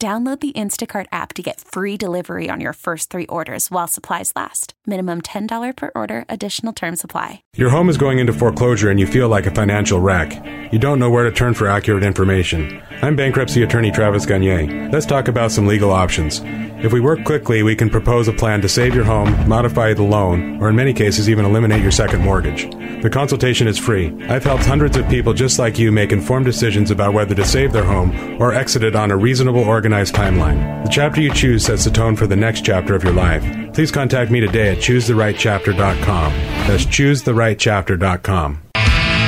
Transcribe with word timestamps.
Download 0.00 0.38
the 0.38 0.52
Instacart 0.52 1.06
app 1.10 1.32
to 1.32 1.42
get 1.42 1.60
free 1.60 1.96
delivery 1.96 2.48
on 2.48 2.60
your 2.60 2.72
first 2.72 3.10
three 3.10 3.26
orders 3.26 3.68
while 3.68 3.88
supplies 3.88 4.32
last. 4.36 4.74
Minimum 4.86 5.22
$10 5.22 5.76
per 5.76 5.90
order, 5.96 6.24
additional 6.28 6.72
term 6.72 6.94
supply. 6.94 7.42
Your 7.56 7.70
home 7.70 7.88
is 7.88 7.98
going 7.98 8.20
into 8.20 8.32
foreclosure 8.32 8.90
and 8.90 9.00
you 9.00 9.08
feel 9.08 9.28
like 9.28 9.46
a 9.46 9.50
financial 9.50 10.00
wreck. 10.00 10.40
You 10.72 10.78
don't 10.78 11.00
know 11.00 11.10
where 11.10 11.24
to 11.24 11.32
turn 11.32 11.52
for 11.52 11.66
accurate 11.66 12.04
information. 12.04 12.80
I'm 13.02 13.16
bankruptcy 13.16 13.64
attorney 13.64 13.90
Travis 13.90 14.24
Gagne. 14.24 14.88
Let's 14.90 15.04
talk 15.04 15.26
about 15.26 15.50
some 15.50 15.66
legal 15.66 15.90
options. 15.90 16.42
If 16.80 16.92
we 16.92 17.00
work 17.00 17.24
quickly, 17.24 17.64
we 17.64 17.74
can 17.74 17.90
propose 17.90 18.28
a 18.28 18.32
plan 18.32 18.60
to 18.60 18.68
save 18.68 18.94
your 18.94 19.02
home, 19.02 19.48
modify 19.48 19.94
the 19.94 20.04
loan, 20.04 20.62
or 20.62 20.68
in 20.68 20.76
many 20.76 20.92
cases, 20.92 21.28
even 21.28 21.44
eliminate 21.44 21.82
your 21.82 21.90
second 21.90 22.20
mortgage. 22.20 22.70
The 23.02 23.10
consultation 23.10 23.66
is 23.66 23.76
free. 23.76 24.14
I've 24.28 24.44
helped 24.44 24.64
hundreds 24.64 24.96
of 24.96 25.08
people 25.08 25.34
just 25.34 25.58
like 25.58 25.76
you 25.76 25.90
make 25.90 26.12
informed 26.12 26.46
decisions 26.46 26.92
about 26.92 27.14
whether 27.14 27.34
to 27.34 27.44
save 27.44 27.72
their 27.72 27.82
home 27.82 28.40
or 28.40 28.54
exit 28.54 28.84
it 28.84 28.94
on 28.94 29.10
a 29.10 29.16
reasonable, 29.16 29.60
organized 29.60 30.14
timeline. 30.14 30.84
The 30.84 30.90
chapter 30.90 31.20
you 31.20 31.32
choose 31.32 31.64
sets 31.64 31.82
the 31.84 31.90
tone 31.90 32.14
for 32.14 32.28
the 32.28 32.36
next 32.36 32.64
chapter 32.64 32.94
of 32.94 33.02
your 33.02 33.12
life. 33.12 33.42
Please 33.74 33.90
contact 33.90 34.30
me 34.30 34.38
today 34.38 34.70
at 34.70 34.78
choosetherightchapter.com. 34.78 36.32
That's 36.68 36.86
choosetherightchapter.com. 36.86 38.62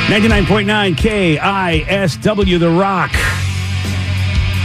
99.9 0.06 0.94
KISW, 0.94 2.58
The 2.60 2.70
Rock 2.70 3.10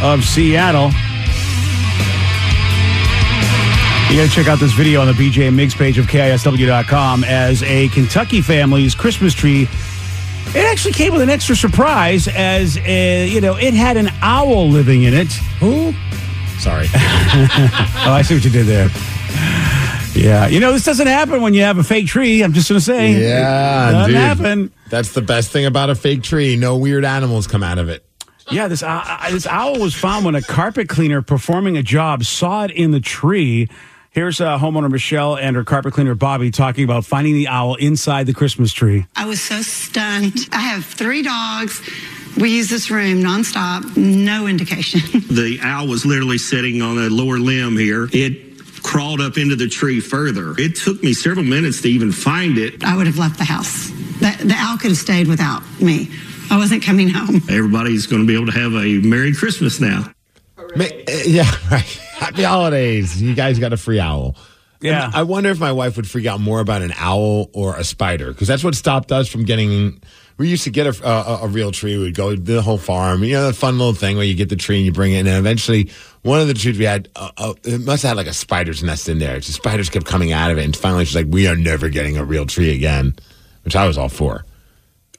of 0.04 0.24
Seattle. 0.24 0.92
You 4.10 4.22
got 4.22 4.30
to 4.30 4.36
check 4.36 4.48
out 4.48 4.60
this 4.60 4.72
video 4.72 5.02
on 5.02 5.08
the 5.08 5.14
BJ 5.14 5.48
and 5.48 5.60
Migs 5.60 5.76
page 5.76 5.98
of 5.98 6.06
KISW.com 6.06 7.24
as 7.26 7.62
a 7.64 7.90
Kentucky 7.90 8.40
family's 8.42 8.96
Christmas 8.96 9.34
tree. 9.34 9.64
It 10.50 10.66
actually 10.72 10.94
came 10.94 11.12
with 11.12 11.22
an 11.22 11.30
extra 11.30 11.56
surprise 11.56 12.28
as, 12.30 12.78
a, 12.78 13.28
you 13.28 13.42
know, 13.42 13.58
it 13.58 13.74
had 13.74 13.98
an 13.98 14.10
owl 14.22 14.70
living 14.70 15.04
in 15.04 15.14
it. 15.14 15.34
Who? 15.60 15.92
Sorry. 16.60 16.86
oh, 16.94 18.12
I 18.14 18.22
see 18.22 18.36
what 18.36 18.46
you 18.46 18.52
did 18.52 18.68
there. 18.68 18.90
Yeah, 20.14 20.48
you 20.48 20.62
know 20.62 20.72
this 20.72 20.86
doesn't 20.86 21.08
happen 21.08 21.42
when 21.42 21.54
you 21.54 21.64
have 21.64 21.78
a 21.78 21.84
fake 21.84 22.08
tree. 22.08 22.42
I'm 22.42 22.54
just 22.54 22.70
gonna 22.70 22.80
say, 22.80 23.12
Yeah, 23.22 23.92
doesn't 23.92 24.12
dude. 24.14 24.16
happen. 24.22 24.74
That's 24.90 25.12
the 25.12 25.22
best 25.22 25.52
thing 25.52 25.66
about 25.66 25.90
a 25.90 25.96
fake 25.96 26.24
tree. 26.24 26.56
No 26.56 26.78
weird 26.78 27.04
animals 27.04 27.48
come 27.48 27.64
out 27.64 27.80
of 27.80 27.90
it. 27.90 28.06
Yeah, 28.50 28.70
this 28.70 28.82
uh, 28.82 29.04
this 29.30 29.46
owl 29.46 29.78
was 29.78 29.94
found 29.94 30.24
when 30.24 30.36
a 30.36 30.42
carpet 30.42 30.88
cleaner 30.88 31.22
performing 31.22 31.76
a 31.76 31.84
job 31.84 32.24
saw 32.24 32.64
it 32.64 32.72
in 32.72 32.92
the 32.92 33.02
tree. 33.02 33.68
Here's 34.16 34.40
uh, 34.40 34.58
homeowner 34.58 34.90
Michelle 34.90 35.36
and 35.36 35.58
her 35.58 35.66
carpet 35.66 35.92
cleaner 35.94 36.16
Bobby 36.16 36.50
talking 36.50 36.86
about 36.86 37.04
finding 37.04 37.34
the 37.34 37.50
owl 37.50 37.76
inside 37.76 38.28
the 38.28 38.34
Christmas 38.34 38.72
tree. 38.72 39.06
I 39.14 39.26
was 39.26 39.42
so 39.42 39.62
stunned. 39.62 40.38
I 40.54 40.62
have 40.62 40.86
three 40.86 41.22
dogs. 41.22 41.82
We 42.38 42.56
use 42.56 42.70
this 42.70 42.90
room 42.90 43.22
nonstop, 43.22 43.98
no 43.98 44.48
indication. 44.48 45.02
The 45.36 45.60
owl 45.62 45.88
was 45.88 46.06
literally 46.06 46.38
sitting 46.38 46.82
on 46.82 46.98
a 46.98 47.10
lower 47.10 47.40
limb 47.40 47.76
here. 47.76 48.08
It 48.14 48.64
crawled 48.84 49.20
up 49.20 49.38
into 49.38 49.58
the 49.58 49.68
tree 49.68 50.00
further. 50.00 50.56
It 50.58 50.78
took 50.78 51.04
me 51.04 51.12
several 51.12 51.44
minutes 51.44 51.82
to 51.82 51.90
even 51.90 52.14
find 52.14 52.58
it. 52.58 52.86
I 52.86 52.96
would 52.96 53.08
have 53.08 53.18
left 53.18 53.38
the 53.38 53.44
house. 53.44 53.90
The, 53.90 54.46
the 54.46 54.56
owl 54.56 54.78
could 54.78 54.92
have 54.92 54.98
stayed 54.98 55.28
without 55.28 55.62
me. 55.82 56.10
I 56.50 56.58
wasn't 56.58 56.84
coming 56.84 57.10
home. 57.10 57.42
Everybody's 57.50 58.08
going 58.08 58.22
to 58.22 58.28
be 58.28 58.36
able 58.36 58.46
to 58.46 58.58
have 58.58 58.76
a 58.76 59.00
Merry 59.06 59.34
Christmas 59.34 59.82
now. 59.82 60.06
Ma- 60.78 60.86
uh, 60.86 61.12
yeah, 61.26 61.52
right. 61.72 62.00
Happy 62.16 62.44
holidays. 62.44 63.22
You 63.22 63.36
guys 63.36 63.60
got 63.60 63.74
a 63.74 63.78
free 63.78 64.00
owl. 64.00 64.36
Yeah. 64.82 65.06
And 65.06 65.16
I 65.16 65.24
wonder 65.24 65.50
if 65.50 65.60
my 65.60 65.72
wife 65.72 65.96
would 65.96 66.10
freak 66.10 66.26
out 66.26 66.40
more 66.40 66.60
about 66.60 66.82
an 66.82 66.94
owl 66.98 67.50
or 67.54 67.76
a 67.76 67.84
spider 67.84 68.32
because 68.32 68.48
that's 68.48 68.64
what 68.64 68.76
stopped 68.76 69.12
us 69.12 69.28
from 69.28 69.44
getting. 69.44 70.02
We 70.38 70.50
used 70.50 70.66
to 70.66 70.70
get 70.70 70.86
a, 70.86 71.08
a, 71.08 71.44
a 71.44 71.48
real 71.48 71.72
tree. 71.72 71.98
We'd 71.98 72.16
go 72.16 72.36
to 72.36 72.42
the 72.42 72.62
whole 72.62 72.78
farm. 72.78 73.24
You 73.24 73.34
know, 73.34 73.48
the 73.48 73.54
fun 73.54 73.78
little 73.78 73.94
thing 73.94 74.18
where 74.18 74.26
you 74.26 74.36
get 74.36 74.50
the 74.50 74.56
tree 74.56 74.78
and 74.78 74.86
you 74.86 74.92
bring 74.92 75.14
it 75.14 75.20
in. 75.20 75.28
And 75.28 75.38
eventually, 75.38 75.92
one 76.24 76.40
of 76.40 76.48
the 76.48 76.54
trees 76.54 76.78
we 76.78 76.86
had, 76.86 77.10
uh, 77.16 77.32
uh, 77.38 77.54
it 77.64 77.82
must 77.82 78.04
have 78.04 78.10
had 78.10 78.18
like 78.18 78.28
a 78.28 78.34
spider's 78.34 78.84
nest 78.84 79.08
in 79.08 79.20
there. 79.20 79.40
Just 79.40 79.54
spiders 79.58 79.90
kept 79.90 80.06
coming 80.06 80.34
out 80.34 80.52
of 80.52 80.58
it. 80.58 80.66
And 80.66 80.76
finally, 80.76 81.06
she's 81.06 81.16
like, 81.16 81.28
we 81.30 81.48
are 81.48 81.56
never 81.56 81.90
getting 81.90 82.18
a 82.18 82.26
real 82.26 82.46
tree 82.46 82.76
again, 82.76 83.16
which 83.64 83.76
I 83.76 83.88
was 83.88 83.98
all 83.98 84.10
for. 84.10 84.46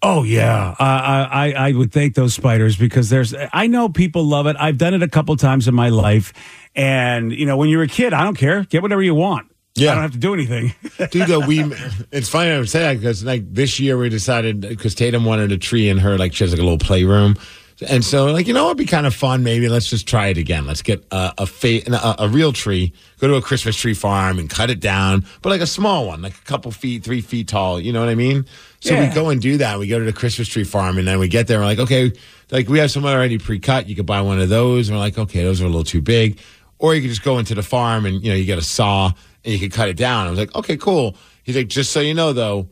Oh 0.02 0.22
yeah, 0.22 0.70
uh, 0.70 0.74
I 0.78 1.52
I 1.52 1.68
I 1.68 1.72
would 1.72 1.92
thank 1.92 2.14
those 2.14 2.34
spiders 2.34 2.76
because 2.76 3.08
there's 3.08 3.34
I 3.52 3.66
know 3.66 3.88
people 3.88 4.24
love 4.24 4.46
it. 4.46 4.56
I've 4.58 4.78
done 4.78 4.94
it 4.94 5.02
a 5.02 5.08
couple 5.08 5.36
times 5.36 5.68
in 5.68 5.74
my 5.74 5.88
life, 5.88 6.32
and 6.74 7.32
you 7.32 7.46
know 7.46 7.56
when 7.56 7.68
you're 7.68 7.82
a 7.82 7.88
kid, 7.88 8.12
I 8.12 8.24
don't 8.24 8.36
care. 8.36 8.64
Get 8.64 8.82
whatever 8.82 9.02
you 9.02 9.14
want. 9.14 9.50
Yeah. 9.76 9.92
I 9.92 9.94
don't 9.94 10.02
have 10.02 10.12
to 10.12 10.18
do 10.18 10.32
anything. 10.32 10.74
Dude, 11.10 11.28
though, 11.28 11.46
we, 11.46 11.62
it's 12.10 12.30
funny 12.30 12.50
I 12.50 12.58
would 12.58 12.70
say 12.70 12.80
that 12.80 12.94
because 12.94 13.22
like 13.24 13.52
this 13.52 13.78
year 13.78 13.98
we 13.98 14.08
decided, 14.08 14.62
because 14.62 14.94
Tatum 14.94 15.26
wanted 15.26 15.52
a 15.52 15.58
tree 15.58 15.90
in 15.90 15.98
her, 15.98 16.16
like 16.16 16.32
she 16.32 16.44
has 16.44 16.52
like 16.52 16.60
a 16.60 16.62
little 16.62 16.78
playroom. 16.78 17.36
And 17.86 18.02
so, 18.02 18.26
like, 18.32 18.46
you 18.46 18.54
know, 18.54 18.66
it'd 18.66 18.78
be 18.78 18.86
kind 18.86 19.06
of 19.06 19.14
fun. 19.14 19.42
Maybe 19.42 19.68
let's 19.68 19.90
just 19.90 20.08
try 20.08 20.28
it 20.28 20.38
again. 20.38 20.66
Let's 20.66 20.80
get 20.80 21.04
a 21.10 21.34
a, 21.38 21.46
fa- 21.46 21.82
a 21.92 22.24
a 22.24 22.28
real 22.28 22.52
tree, 22.52 22.94
go 23.18 23.28
to 23.28 23.34
a 23.34 23.42
Christmas 23.42 23.76
tree 23.76 23.92
farm 23.92 24.38
and 24.38 24.48
cut 24.48 24.70
it 24.70 24.80
down, 24.80 25.26
but 25.42 25.50
like 25.50 25.60
a 25.60 25.66
small 25.66 26.06
one, 26.06 26.22
like 26.22 26.34
a 26.34 26.42
couple 26.44 26.70
feet, 26.70 27.04
three 27.04 27.20
feet 27.20 27.48
tall. 27.48 27.78
You 27.78 27.92
know 27.92 28.00
what 28.00 28.08
I 28.08 28.14
mean? 28.14 28.46
So 28.80 28.94
Yeah. 28.94 29.08
we 29.08 29.14
go 29.14 29.28
and 29.28 29.42
do 29.42 29.58
that. 29.58 29.78
We 29.78 29.88
go 29.88 29.98
to 29.98 30.04
the 30.06 30.12
Christmas 30.14 30.48
tree 30.48 30.64
farm, 30.64 30.96
and 30.96 31.06
then 31.06 31.18
we 31.18 31.28
get 31.28 31.48
there. 31.48 31.58
And 31.58 31.64
we're 31.64 31.70
like, 31.70 31.78
okay, 31.80 32.12
like 32.50 32.68
we 32.68 32.78
have 32.78 32.90
some 32.90 33.04
already 33.04 33.36
pre-cut. 33.36 33.88
You 33.88 33.94
could 33.94 34.06
buy 34.06 34.22
one 34.22 34.40
of 34.40 34.48
those. 34.48 34.88
And 34.88 34.96
we're 34.96 35.02
like, 35.04 35.18
okay, 35.18 35.42
those 35.42 35.60
are 35.60 35.64
a 35.64 35.68
little 35.68 35.84
too 35.84 36.00
big. 36.00 36.38
Or 36.78 36.94
you 36.94 37.02
could 37.02 37.10
just 37.10 37.24
go 37.24 37.38
into 37.38 37.54
the 37.54 37.62
farm 37.62 38.06
and 38.06 38.22
you 38.22 38.30
know 38.30 38.36
you 38.36 38.44
get 38.46 38.58
a 38.58 38.62
saw 38.62 39.12
and 39.44 39.52
you 39.52 39.58
could 39.58 39.72
cut 39.72 39.88
it 39.90 39.96
down. 39.98 40.26
I 40.26 40.30
was 40.30 40.38
like, 40.38 40.54
okay, 40.54 40.78
cool. 40.78 41.14
He's 41.42 41.56
like, 41.56 41.68
just 41.68 41.92
so 41.92 42.00
you 42.00 42.14
know 42.14 42.32
though, 42.32 42.68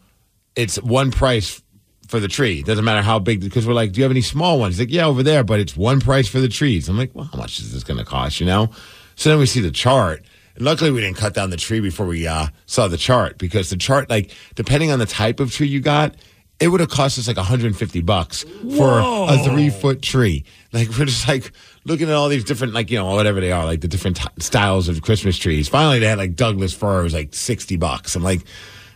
it's 0.57 0.77
one 0.83 1.11
price 1.11 1.61
for 2.09 2.21
the 2.21 2.29
tree. 2.29 2.61
It 2.61 2.67
doesn't 2.67 2.85
matter 2.85 3.03
how 3.03 3.19
big, 3.19 3.41
because 3.41 3.67
we're 3.67 3.75
like, 3.75 3.93
do 3.93 3.99
you 4.01 4.05
have 4.05 4.11
any 4.11 4.21
small 4.21 4.59
ones? 4.59 4.77
He's 4.77 4.87
like, 4.87 4.95
yeah, 4.95 5.07
over 5.07 5.23
there, 5.23 5.45
but 5.45 5.61
it's 5.61 5.77
one 5.77 6.01
price 6.01 6.29
for 6.29 6.41
the 6.41 6.49
trees. 6.49 6.89
I'm 6.89 6.99
like, 6.99 7.15
well, 7.15 7.29
how 7.33 7.39
much 7.39 7.61
is 7.61 7.73
this 7.73 7.85
going 7.85 7.99
to 7.99 8.05
cost, 8.05 8.41
you 8.41 8.47
know? 8.47 8.71
So 9.17 9.31
then 9.31 9.39
we 9.39 9.47
see 9.47 9.61
the 9.61 9.71
chart. 9.71 10.23
And 10.57 10.65
luckily, 10.65 10.91
we 10.91 11.01
didn't 11.01 11.17
cut 11.17 11.35
down 11.35 11.51
the 11.51 11.57
tree 11.57 11.81
before 11.81 12.07
we 12.07 12.27
uh, 12.27 12.49
saw 12.67 12.89
the 12.89 12.97
chart 12.97 13.39
because 13.39 13.71
the 13.71 13.77
chart, 13.77 14.09
like, 14.09 14.31
depending 14.55 14.93
on 14.93 14.99
the 14.99 15.07
type 15.07 15.41
of 15.41 15.53
tree 15.53 15.67
you 15.67 15.81
got, 15.81 16.15
it 16.61 16.69
would 16.69 16.81
have 16.81 16.89
cost 16.89 17.19
us 17.19 17.27
like 17.27 17.37
150 17.37 18.01
bucks 18.03 18.45
for 18.77 19.01
a 19.01 19.39
three 19.45 19.71
foot 19.71 20.01
tree. 20.03 20.45
Like, 20.73 20.89
we're 20.91 21.07
just 21.07 21.27
like 21.27 21.51
looking 21.85 22.09
at 22.09 22.15
all 22.15 22.29
these 22.29 22.45
different, 22.45 22.73
like, 22.73 22.91
you 22.91 22.99
know, 22.99 23.07
whatever 23.15 23.41
they 23.41 23.51
are, 23.51 23.65
like 23.65 23.81
the 23.81 23.89
different 23.89 24.17
t- 24.19 24.29
styles 24.39 24.89
of 24.89 25.03
Christmas 25.03 25.37
trees. 25.37 25.69
Finally, 25.69 25.99
they 25.99 26.07
had 26.07 26.19
like 26.19 26.37
Douglas 26.37 26.73
fir, 26.73 27.01
it 27.01 27.03
was 27.03 27.15
like 27.15 27.35
60 27.35 27.77
bucks. 27.77 28.15
I'm 28.15 28.23
like, 28.23 28.43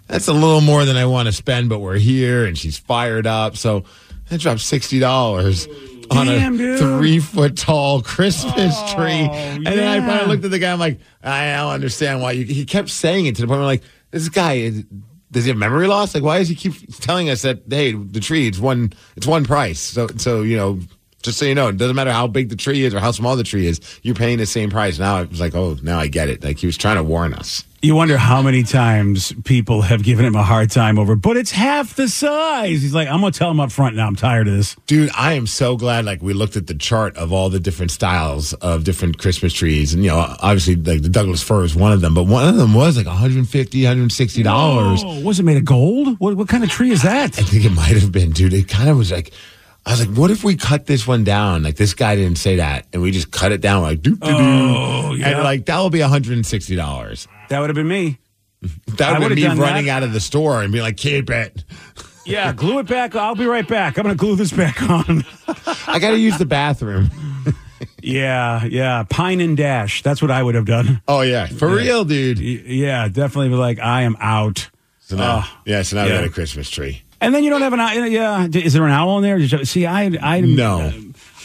that's 0.09 0.29
a 0.29 0.33
little 0.33 0.61
more 0.61 0.85
than 0.85 0.97
I 0.97 1.07
want 1.07 1.27
to 1.27 1.33
spend, 1.33 1.69
but 1.69 1.79
we're 1.81 1.99
here 1.99 2.45
and 2.45 2.57
she's 2.57 2.79
fired 2.79 3.27
up. 3.27 3.57
So 3.57 3.85
I 4.31 4.37
dropped 4.37 4.61
sixty 4.61 4.99
dollars 4.99 5.67
on 6.11 6.27
Damn, 6.27 6.55
a 6.55 6.59
dude. 6.59 6.79
three 6.79 7.19
foot 7.19 7.57
tall 7.57 8.01
Christmas 8.03 8.75
Oh, 8.79 8.95
tree. 8.97 9.13
And 9.13 9.67
then 9.67 9.87
I 9.87 9.97
yeah. 9.97 10.07
finally 10.07 10.29
looked 10.35 10.45
at 10.47 10.51
the 10.51 10.59
guy. 10.59 10.73
I'm 10.73 10.79
like, 10.79 10.99
I 11.23 11.55
don't 11.57 11.73
understand 11.73 12.23
why 12.23 12.33
you. 12.33 12.45
He 12.45 12.65
kept 12.65 12.89
saying 12.89 13.27
it 13.27 13.37
to 13.37 13.43
the 13.43 13.47
point 13.49 13.59
where 13.59 13.67
like, 13.67 13.83
this 14.11 14.29
guy 14.29 14.55
is. 14.55 14.85
Does 15.31 15.45
he 15.45 15.51
have 15.51 15.59
memory 15.59 15.87
loss? 15.87 16.15
Like, 16.15 16.25
why 16.25 16.39
does 16.39 16.49
he 16.49 16.55
keep 16.55 16.73
telling 17.01 17.29
us 17.29 17.43
that 17.43 17.61
hey, 17.69 17.93
the 17.93 18.19
tree 18.21 18.49
it's 18.49 18.59
one 18.59 18.95
it's 19.15 19.27
one 19.27 19.45
price? 19.45 19.79
So 19.79 20.07
so 20.17 20.41
you 20.41 20.57
know, 20.57 20.81
just 21.23 21.37
so 21.37 21.45
you 21.45 21.55
know, 21.55 21.69
it 21.69 21.77
doesn't 21.77 21.95
matter 21.97 22.13
how 22.13 22.27
big 22.27 22.49
the 22.49 22.57
tree 22.57 22.83
is 22.85 22.95
or 22.95 23.01
how 23.01 23.11
small 23.11 23.37
the 23.37 23.45
tree 23.45 23.67
is, 23.67 23.79
you're 24.03 24.15
paying 24.15 24.39
the 24.39 24.47
same 24.47 24.71
price. 24.71 24.99
Now 24.99 25.21
it 25.21 25.29
was 25.29 25.39
like, 25.41 25.55
oh, 25.55 25.77
now 25.83 25.99
I 25.99 26.07
get 26.07 26.31
it. 26.31 26.43
Like 26.43 26.57
he 26.59 26.65
was 26.65 26.79
trying 26.79 26.97
to 26.97 27.03
warn 27.03 27.35
us. 27.35 27.63
You 27.81 27.95
wonder 27.95 28.17
how 28.19 28.43
many 28.43 28.65
times 28.65 29.33
people 29.45 29.83
have 29.83 30.03
given 30.03 30.25
him 30.25 30.35
a 30.35 30.43
hard 30.43 30.69
time 30.69 30.99
over, 30.99 31.15
but 31.15 31.37
it's 31.37 31.53
half 31.53 31.95
the 31.95 32.09
size. 32.09 32.83
He's 32.83 32.93
like, 32.93 33.07
I'm 33.07 33.21
going 33.21 33.33
to 33.33 33.39
tell 33.39 33.53
him 33.53 33.61
up 33.61 33.71
front 33.71 33.95
now. 33.95 34.09
I'm 34.09 34.17
tired 34.17 34.49
of 34.49 34.55
this. 34.55 34.75
Dude, 34.87 35.11
I 35.17 35.35
am 35.35 35.47
so 35.47 35.77
glad. 35.77 36.05
Like 36.05 36.21
we 36.21 36.33
looked 36.33 36.57
at 36.57 36.67
the 36.67 36.75
chart 36.75 37.17
of 37.17 37.33
all 37.33 37.51
the 37.51 37.61
different 37.61 37.93
styles 37.93 38.53
of 38.55 38.83
different 38.83 39.19
Christmas 39.19 39.53
trees, 39.53 39.95
and 39.95 40.03
you 40.03 40.11
know, 40.11 40.19
obviously, 40.19 40.75
like 40.75 41.03
the 41.03 41.09
Douglas 41.09 41.41
fir 41.41 41.63
is 41.63 41.77
one 41.77 41.93
of 41.93 42.01
them, 42.01 42.15
but 42.15 42.25
one 42.25 42.49
of 42.49 42.57
them 42.57 42.75
was 42.75 42.97
like 42.97 43.07
$150, 43.07 43.47
160 43.47 44.43
dollars. 44.43 45.03
Oh, 45.05 45.23
was 45.23 45.39
it 45.39 45.45
made 45.45 45.57
of 45.59 45.65
gold? 45.65 46.19
What, 46.19 46.37
what 46.37 46.49
kind 46.49 46.65
of 46.65 46.71
tree 46.71 46.91
is 46.91 47.03
that? 47.05 47.39
I 47.39 47.43
think 47.43 47.65
it 47.65 47.71
might 47.71 47.97
have 47.97 48.11
been, 48.11 48.31
dude. 48.33 48.55
It 48.55 48.69
kind 48.69 48.89
of 48.89 48.97
was 48.97 49.13
like. 49.13 49.33
I 49.87 49.93
was 49.93 50.07
like, 50.07 50.19
what 50.19 50.31
if 50.31 50.45
we 50.45 50.55
cut 50.57 50.85
this 50.85 51.07
one 51.07 51.25
down? 51.25 51.63
Like 51.63 51.77
this 51.77 51.95
guy 51.95 52.15
didn't 52.17 52.37
say 52.37 52.57
that, 52.57 52.87
and 52.93 53.01
we 53.01 53.11
just 53.11 53.31
cut 53.31 53.53
it 53.53 53.63
down. 53.63 53.81
We're 53.83 53.89
like, 53.91 54.03
doo, 54.03 54.17
doo, 54.17 54.27
doo. 54.27 54.35
Oh, 54.37 55.15
yeah. 55.17 55.29
and 55.29 55.45
like 55.45 55.65
that 55.67 55.79
will 55.79 55.89
be 55.89 56.01
160 56.01 56.77
dollars. 56.77 57.27
That 57.49 57.61
would 57.61 57.69
have 57.71 57.75
been 57.77 57.89
me. 57.89 58.19
That 58.97 59.21
would 59.21 59.35
be 59.35 59.49
me 59.49 59.55
running 59.55 59.87
that. 59.87 59.99
out 59.99 60.03
of 60.03 60.13
the 60.13 60.21
store 60.21 60.63
and 60.63 60.73
be 60.73 60.81
like, 60.81 60.97
keep 60.97 61.31
it. 61.31 61.65
Yeah, 62.27 62.53
glue 62.53 62.81
it 62.81 62.87
back. 62.87 63.15
I'll 63.17 63.35
be 63.37 63.47
right 63.47 63.67
back. 63.67 63.97
I'm 63.99 64.03
going 64.05 64.15
to 64.15 64.19
glue 64.19 64.37
this 64.37 64.53
back 64.53 64.83
on. 64.83 65.25
I 65.87 65.99
got 65.99 66.11
to 66.11 66.19
use 66.19 66.37
the 66.39 66.45
bathroom. 66.45 67.11
yeah, 68.03 68.65
yeah. 68.65 69.05
Pine 69.09 69.41
and 69.41 69.57
dash. 69.57 70.03
That's 70.03 70.21
what 70.21 70.31
I 70.31 70.43
would 70.43 70.55
have 70.55 70.67
done. 70.67 71.01
Oh 71.09 71.23
yeah, 71.23 71.47
for 71.47 71.69
real, 71.69 72.05
dude. 72.05 72.39
Y- 72.39 72.63
Yeah, 72.67 73.09
definitely 73.09 73.49
be 73.49 73.55
like, 73.55 73.79
I 73.79 74.03
am 74.03 74.17
out. 74.21 74.69
So 75.01 75.17
now, 75.17 75.43
Oh, 75.45 75.59
yeah, 75.65 75.83
so 75.83 75.97
now 75.97 76.05
we 76.05 76.11
got 76.11 76.25
a 76.25 76.29
Christmas 76.29 76.69
tree. 76.69 77.03
And 77.21 77.35
then 77.35 77.43
you 77.45 77.51
don't 77.51 77.63
have 77.63 77.73
an 77.73 77.81
owl. 77.81 77.99
Uh, 77.99 78.05
yeah, 78.05 78.47
is 78.53 78.75
there 78.75 78.85
an 78.85 78.93
owl 78.93 79.19
in 79.19 79.23
there? 79.49 79.65
See, 79.65 79.87
I, 79.87 80.11
I 80.21 80.41
No. 80.41 80.81
Uh, 80.81 80.93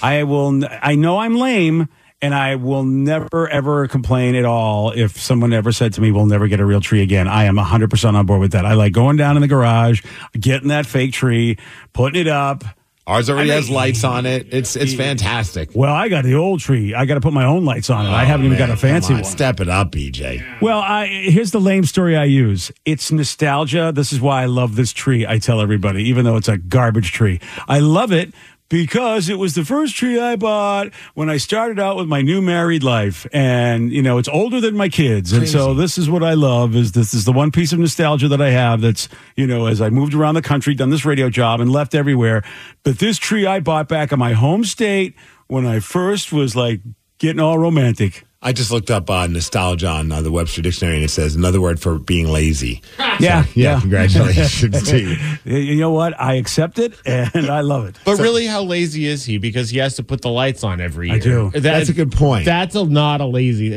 I 0.02 0.24
will. 0.24 0.64
I 0.70 0.96
know 0.96 1.18
I'm 1.20 1.36
lame, 1.36 1.88
and 2.24 2.34
I 2.34 2.56
will 2.56 2.86
never 2.86 3.50
ever 3.50 3.88
complain 3.90 4.36
at 4.36 4.46
all 4.46 4.92
if 4.92 5.20
someone 5.20 5.52
ever 5.52 5.74
said 5.74 5.94
to 5.94 6.02
me, 6.02 6.12
"We'll 6.12 6.26
never 6.26 6.48
get 6.48 6.62
a 6.62 6.66
real 6.66 6.80
tree 6.80 7.02
again." 7.02 7.28
I 7.28 7.44
am 7.44 7.58
100 7.58 7.90
percent 7.90 8.16
on 8.16 8.26
board 8.26 8.40
with 8.40 8.54
that. 8.54 8.66
I 8.66 8.74
like 8.74 8.94
going 8.94 9.18
down 9.18 9.36
in 9.36 9.42
the 9.42 9.48
garage, 9.48 10.02
getting 10.40 10.70
that 10.70 10.86
fake 10.86 11.12
tree, 11.12 11.58
putting 11.92 12.22
it 12.22 12.28
up. 12.30 12.64
Ours 13.06 13.30
already 13.30 13.52
I 13.52 13.56
has 13.56 13.70
lights 13.70 14.06
on 14.06 14.26
it. 14.26 14.48
It's 14.52 14.78
it's 14.78 14.94
fantastic. 14.94 15.72
Well, 15.76 15.94
I 15.94 16.08
got 16.08 16.24
the 16.24 16.36
old 16.36 16.62
tree. 16.62 16.94
I 16.94 17.04
got 17.04 17.16
to 17.16 17.20
put 17.20 17.34
my 17.34 17.44
own 17.44 17.66
lights 17.66 17.90
on 17.90 18.06
it. 18.06 18.10
I 18.10 18.24
oh, 18.24 18.26
haven't 18.26 18.46
even 18.46 18.58
got 18.58 18.70
a 18.70 18.74
Oh, 18.74 18.76
Man, 18.76 18.78
fancy 18.78 19.14
on, 19.14 19.22
one. 19.24 19.30
Step 19.30 19.60
it 19.60 19.68
up, 19.68 19.92
BJ. 19.92 20.62
Well, 20.62 20.80
I, 20.80 21.08
here's 21.08 21.52
the 21.52 21.60
lame 21.60 21.84
story 21.84 22.16
I 22.16 22.24
use. 22.24 22.72
It's 22.86 23.12
nostalgia. 23.12 23.92
This 23.94 24.14
is 24.14 24.22
why 24.22 24.44
I 24.44 24.46
love 24.46 24.78
this 24.78 24.94
tree. 24.94 25.28
I 25.28 25.38
tell 25.40 25.60
everybody, 25.60 26.04
even 26.04 26.24
though 26.24 26.38
it's 26.38 26.48
a 26.48 26.58
garbage 26.58 27.12
tree, 27.12 27.42
I 27.68 27.80
love 27.80 28.14
it 28.14 28.34
because 28.70 29.30
it 29.30 29.38
was 29.38 29.56
the 29.56 29.66
first 29.66 29.96
tree 29.96 30.20
I 30.20 30.36
bought 30.36 30.92
when 31.14 31.30
I 31.30 31.38
started 31.38 31.80
out 31.80 31.96
with 31.96 32.08
my 32.08 32.22
new 32.22 32.42
married 32.42 32.84
life, 32.84 33.28
and 33.32 33.92
you 33.92 34.02
know 34.02 34.18
it's 34.18 34.30
older 34.30 34.60
than 34.60 34.76
my 34.76 34.90
kids, 34.90 35.32
and 35.34 35.48
so 35.48 35.74
this 35.74 35.98
is 35.98 36.10
what 36.10 36.24
I 36.24 36.34
love. 36.34 36.76
Is 36.76 36.94
this 36.94 37.14
is 37.14 37.26
the 37.26 37.32
one 37.32 37.52
piece 37.52 37.74
of 37.74 37.80
nostalgia 37.80 38.28
that 38.30 38.42
I 38.42 38.50
have? 38.50 38.82
That's 38.82 39.10
you 39.36 39.46
know 39.46 39.68
as 39.68 39.82
I 39.82 39.90
moved 39.90 40.14
around 40.14 40.36
the 40.36 40.42
country, 40.42 40.74
done 40.74 40.90
this 40.90 41.06
radio 41.06 41.30
job, 41.30 41.60
and 41.60 41.72
left 41.72 41.94
everywhere. 41.94 42.44
But 42.84 43.00
this 43.00 43.18
tree 43.18 43.46
I 43.46 43.60
bought 43.60 43.88
back 43.88 44.12
in 44.12 44.20
my 44.20 44.34
home 44.34 44.64
state 44.64 45.16
when 45.48 45.66
I 45.66 45.80
first 45.80 46.32
was 46.32 46.56
like 46.56 46.82
getting 47.20 47.40
all 47.40 47.58
romantic. 47.58 48.26
I 48.46 48.52
just 48.52 48.72
looked 48.72 48.92
up 48.92 49.10
uh, 49.10 49.26
nostalgia 49.28 49.88
on 49.88 50.12
uh, 50.12 50.22
the 50.22 50.32
Webster 50.32 50.62
Dictionary, 50.62 50.96
and 50.96 51.04
it 51.06 51.10
says 51.10 51.36
another 51.36 51.62
word 51.62 51.80
for 51.80 51.98
being 51.98 52.28
lazy. 52.28 52.82
Yeah, 53.20 53.46
Yeah, 53.54 53.80
congratulations 53.80 54.84
to 54.90 55.00
you. 55.00 55.16
You- 55.46 55.58
You 55.58 55.80
know 55.80 55.92
what? 55.92 56.20
I 56.20 56.34
accept 56.36 56.80
it 56.80 56.96
and 57.06 57.46
I 57.48 57.62
love 57.62 57.86
it. 57.86 57.96
But 58.06 58.18
really, 58.20 58.48
how 58.48 58.64
lazy 58.64 59.06
is 59.06 59.24
he? 59.24 59.38
Because 59.38 59.70
he 59.70 59.78
has 59.78 59.96
to 59.98 60.04
put 60.04 60.22
the 60.22 60.30
lights 60.32 60.64
on 60.64 60.82
every 60.82 61.08
year. 61.10 61.16
I 61.18 61.20
do. 61.20 61.52
That- 61.52 61.62
That's 61.62 61.90
a 61.90 61.94
good 61.94 62.12
point. 62.12 62.46
That's 62.46 62.76
a, 62.76 62.84
not 62.86 63.22
a 63.22 63.26
lazy. 63.26 63.76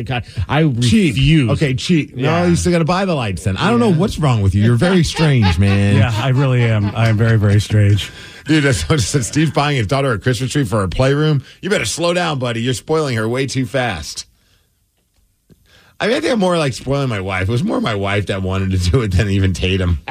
I 0.49 0.63
Cheap. 0.81 1.15
refuse. 1.17 1.51
Okay, 1.53 1.75
cheap. 1.75 2.17
No, 2.17 2.45
you 2.47 2.57
still 2.57 2.73
got 2.73 2.79
to 2.79 2.85
buy 2.87 3.05
the 3.05 3.15
lights 3.15 3.45
then. 3.45 3.57
I 3.59 3.71
don't 3.71 3.79
know 3.81 3.93
what's 3.93 4.19
wrong 4.19 4.41
with 4.43 4.55
you. 4.55 4.65
You're 4.65 4.77
very 4.77 5.05
strange, 5.15 5.59
man. 5.59 5.97
Yeah, 5.97 6.11
I 6.15 6.29
really 6.29 6.63
am. 6.63 6.87
I 6.97 7.09
am 7.09 7.17
very, 7.19 7.39
very 7.39 7.61
strange. 7.61 8.11
Dude, 8.47 8.65
that's 8.65 8.89
what 8.89 9.01
said 9.01 9.25
Steve's 9.25 9.51
buying 9.51 9.77
his 9.77 9.87
daughter 9.87 10.13
a 10.13 10.19
Christmas 10.19 10.51
tree 10.53 10.65
for 10.65 10.81
her 10.81 10.89
playroom. 10.89 11.45
You 11.61 11.69
better 11.69 11.85
slow 11.85 12.15
down, 12.15 12.39
buddy. 12.39 12.63
You're 12.63 12.75
spoiling 12.75 13.17
her 13.17 13.29
way 13.29 13.47
too 13.47 13.67
fast. 13.67 14.26
I, 15.99 16.09
mean, 16.09 16.17
I 16.17 16.21
think 16.21 16.33
I'm 16.33 16.39
more 16.39 16.59
like 16.59 16.73
spoiling 16.73 17.09
my 17.09 17.21
wife. 17.21 17.49
It 17.49 17.53
was 17.53 17.65
more 17.65 17.81
my 17.81 17.95
wife 17.95 18.27
that 18.27 18.43
wanted 18.43 18.73
to 18.73 18.91
do 18.91 19.03
it 19.03 19.13
than 19.13 19.29
even 19.31 19.53
Tatum. 19.53 20.01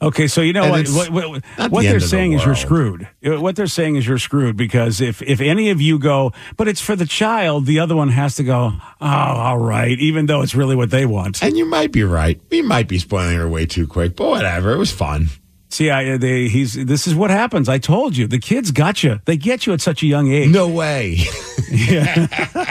Okay, 0.00 0.28
so 0.28 0.42
you 0.42 0.52
know 0.52 0.70
what? 0.70 0.88
What, 0.88 1.10
what, 1.10 1.42
what 1.72 1.82
the 1.82 1.88
they're 1.88 1.96
of 1.96 2.02
the 2.02 2.08
saying 2.08 2.32
is 2.32 2.44
you're 2.44 2.54
screwed. 2.54 3.08
Uh, 3.24 3.40
What 3.40 3.56
they're 3.56 3.66
saying 3.66 3.96
is 3.96 4.06
you're 4.06 4.18
screwed 4.18 4.56
because 4.56 5.00
if 5.00 5.20
if 5.22 5.40
any 5.40 5.70
of 5.70 5.80
you 5.80 5.98
go, 5.98 6.32
but 6.56 6.68
it's 6.68 6.80
for 6.80 6.94
the 6.94 7.04
child, 7.04 7.66
the 7.66 7.80
other 7.80 7.96
one 7.96 8.08
has 8.10 8.36
to 8.36 8.44
go. 8.44 8.74
Oh, 9.00 9.06
all 9.06 9.58
right, 9.58 9.98
even 9.98 10.26
though 10.26 10.42
it's 10.42 10.54
really 10.54 10.76
what 10.76 10.90
they 10.90 11.04
want. 11.04 11.42
And 11.42 11.56
you 11.58 11.64
might 11.64 11.90
be 11.90 12.04
right. 12.04 12.40
We 12.48 12.62
might 12.62 12.86
be 12.86 13.00
spoiling 13.00 13.36
her 13.38 13.48
way 13.48 13.66
too 13.66 13.88
quick, 13.88 14.14
but 14.14 14.28
whatever. 14.28 14.72
It 14.72 14.78
was 14.78 14.92
fun. 14.92 15.30
See, 15.68 15.90
I, 15.90 16.16
they, 16.16 16.46
he's. 16.48 16.74
This 16.74 17.08
is 17.08 17.14
what 17.16 17.30
happens. 17.30 17.68
I 17.68 17.78
told 17.78 18.16
you, 18.16 18.28
the 18.28 18.38
kids 18.38 18.70
got 18.70 19.02
you. 19.02 19.20
They 19.24 19.36
get 19.36 19.66
you 19.66 19.72
at 19.72 19.80
such 19.80 20.04
a 20.04 20.06
young 20.06 20.30
age. 20.30 20.50
No 20.50 20.68
way. 20.68 21.18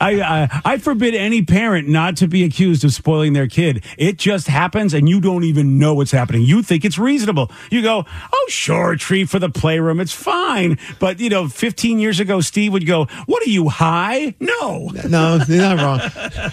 I 0.00 0.60
I 0.64 0.78
forbid 0.78 1.14
any 1.14 1.42
parent 1.42 1.88
not 1.88 2.16
to 2.18 2.28
be 2.28 2.44
accused 2.44 2.84
of 2.84 2.92
spoiling 2.92 3.32
their 3.32 3.46
kid. 3.46 3.84
It 3.98 4.16
just 4.18 4.46
happens, 4.48 4.94
and 4.94 5.08
you 5.08 5.20
don't 5.20 5.44
even 5.44 5.78
know 5.78 5.94
what's 5.94 6.10
happening. 6.10 6.42
You 6.42 6.62
think 6.62 6.84
it's 6.84 6.98
reasonable. 6.98 7.50
You 7.70 7.82
go, 7.82 8.04
"Oh, 8.32 8.46
sure, 8.48 8.92
a 8.92 8.98
tree 8.98 9.24
for 9.24 9.38
the 9.38 9.48
playroom, 9.50 10.00
it's 10.00 10.12
fine." 10.12 10.78
But 10.98 11.20
you 11.20 11.28
know, 11.28 11.48
15 11.48 11.98
years 11.98 12.20
ago, 12.20 12.40
Steve 12.40 12.72
would 12.72 12.86
go, 12.86 13.06
"What 13.26 13.46
are 13.46 13.50
you 13.50 13.68
high?" 13.68 14.34
No. 14.40 14.90
no, 15.08 15.38
you're 15.48 15.58
not 15.58 15.78
wrong. 15.78 16.00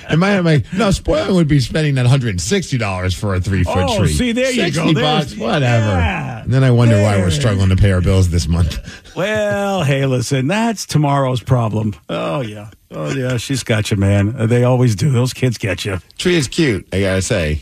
Am 0.09 0.23
I, 0.23 0.31
am 0.31 0.47
I, 0.47 0.63
no, 0.73 0.91
spoiling 0.91 1.35
would 1.35 1.47
be 1.47 1.59
spending 1.59 1.95
that 1.95 2.05
$160 2.05 3.15
for 3.15 3.35
a 3.35 3.41
three 3.41 3.63
foot 3.63 3.75
Oh, 3.77 3.99
tree. 3.99 4.07
see, 4.13 4.31
there 4.31 4.51
you 4.51 4.63
60 4.71 4.93
go. 4.93 5.01
Bucks, 5.01 5.35
whatever. 5.35 5.85
Yeah. 5.87 6.43
And 6.43 6.53
then 6.53 6.63
I 6.63 6.71
wonder 6.71 7.01
why 7.01 7.17
we're 7.17 7.31
struggling 7.31 7.69
to 7.69 7.75
pay 7.75 7.91
our 7.91 8.01
bills 8.01 8.29
this 8.29 8.47
month. 8.47 8.79
Well, 9.15 9.83
hey, 9.83 10.05
listen, 10.05 10.47
that's 10.47 10.85
tomorrow's 11.21 11.43
problem. 11.43 11.95
Oh 12.09 12.41
yeah, 12.41 12.69
oh 12.89 13.11
yeah, 13.13 13.37
she's 13.37 13.63
got 13.63 13.91
you, 13.91 13.97
man. 13.97 14.35
Uh, 14.37 14.45
They 14.47 14.63
always 14.63 14.95
do. 14.95 15.11
Those 15.11 15.33
kids 15.33 15.57
get 15.57 15.85
you. 15.85 15.99
Tree 16.17 16.35
is 16.35 16.47
cute, 16.47 16.87
I 16.93 17.01
gotta 17.01 17.21
say. 17.21 17.61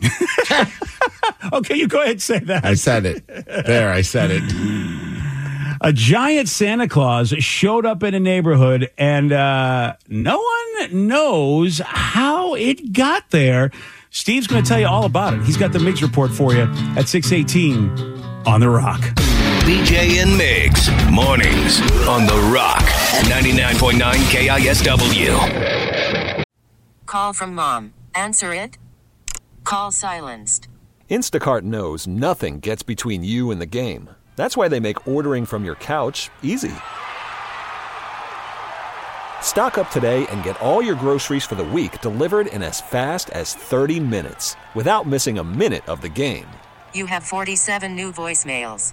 Okay, 1.52 1.76
you 1.76 1.86
go 1.88 1.98
ahead 1.98 2.12
and 2.12 2.22
say 2.22 2.38
that. 2.38 2.64
I 2.64 2.72
said 2.74 3.04
it. 3.04 3.26
There, 3.66 3.90
I 3.92 4.00
said 4.00 4.30
it. 4.32 4.42
a 5.82 5.92
giant 5.92 6.48
Santa 6.48 6.88
Claus 6.88 7.28
showed 7.38 7.84
up 7.84 8.02
in 8.02 8.14
a 8.14 8.20
neighborhood, 8.20 8.90
and 8.96 9.30
uh, 9.30 9.94
no 10.08 10.38
one 10.38 11.06
knows 11.06 11.80
how 11.84 12.54
it 12.54 12.92
got 12.94 13.30
there. 13.30 13.70
Steve's 14.10 14.46
going 14.46 14.62
to 14.62 14.68
tell 14.68 14.80
you 14.80 14.86
all 14.86 15.04
about 15.04 15.34
it. 15.34 15.42
He's 15.42 15.58
got 15.58 15.72
the 15.72 15.78
Migs 15.78 16.00
report 16.02 16.30
for 16.30 16.54
you 16.54 16.62
at 16.96 17.08
618 17.08 17.88
on 18.46 18.60
The 18.60 18.68
Rock. 18.70 19.02
BJ 19.64 20.20
and 20.22 20.38
Migs, 20.38 20.90
mornings 21.10 21.80
on 22.06 22.26
The 22.26 22.36
Rock, 22.52 22.82
99.9 23.30 23.98
KISW. 24.28 26.44
Call 27.06 27.32
from 27.32 27.54
mom. 27.54 27.94
Answer 28.14 28.54
it. 28.54 28.76
Call 29.64 29.90
silenced. 29.90 30.68
Instacart 31.10 31.62
knows 31.62 32.06
nothing 32.06 32.60
gets 32.60 32.82
between 32.82 33.24
you 33.24 33.50
and 33.50 33.58
the 33.58 33.64
game. 33.64 34.10
That's 34.36 34.54
why 34.54 34.68
they 34.68 34.80
make 34.80 35.08
ordering 35.08 35.46
from 35.46 35.64
your 35.64 35.76
couch 35.76 36.28
easy. 36.42 36.74
Stock 39.40 39.78
up 39.78 39.90
today 39.90 40.26
and 40.26 40.42
get 40.42 40.60
all 40.60 40.82
your 40.82 40.94
groceries 40.94 41.46
for 41.46 41.54
the 41.54 41.64
week 41.64 42.02
delivered 42.02 42.48
in 42.48 42.62
as 42.62 42.82
fast 42.82 43.30
as 43.30 43.54
30 43.54 43.98
minutes 43.98 44.56
without 44.74 45.06
missing 45.06 45.38
a 45.38 45.44
minute 45.44 45.88
of 45.88 46.02
the 46.02 46.10
game. 46.10 46.48
You 46.92 47.06
have 47.06 47.24
47 47.24 47.96
new 47.96 48.12
voicemails. 48.12 48.92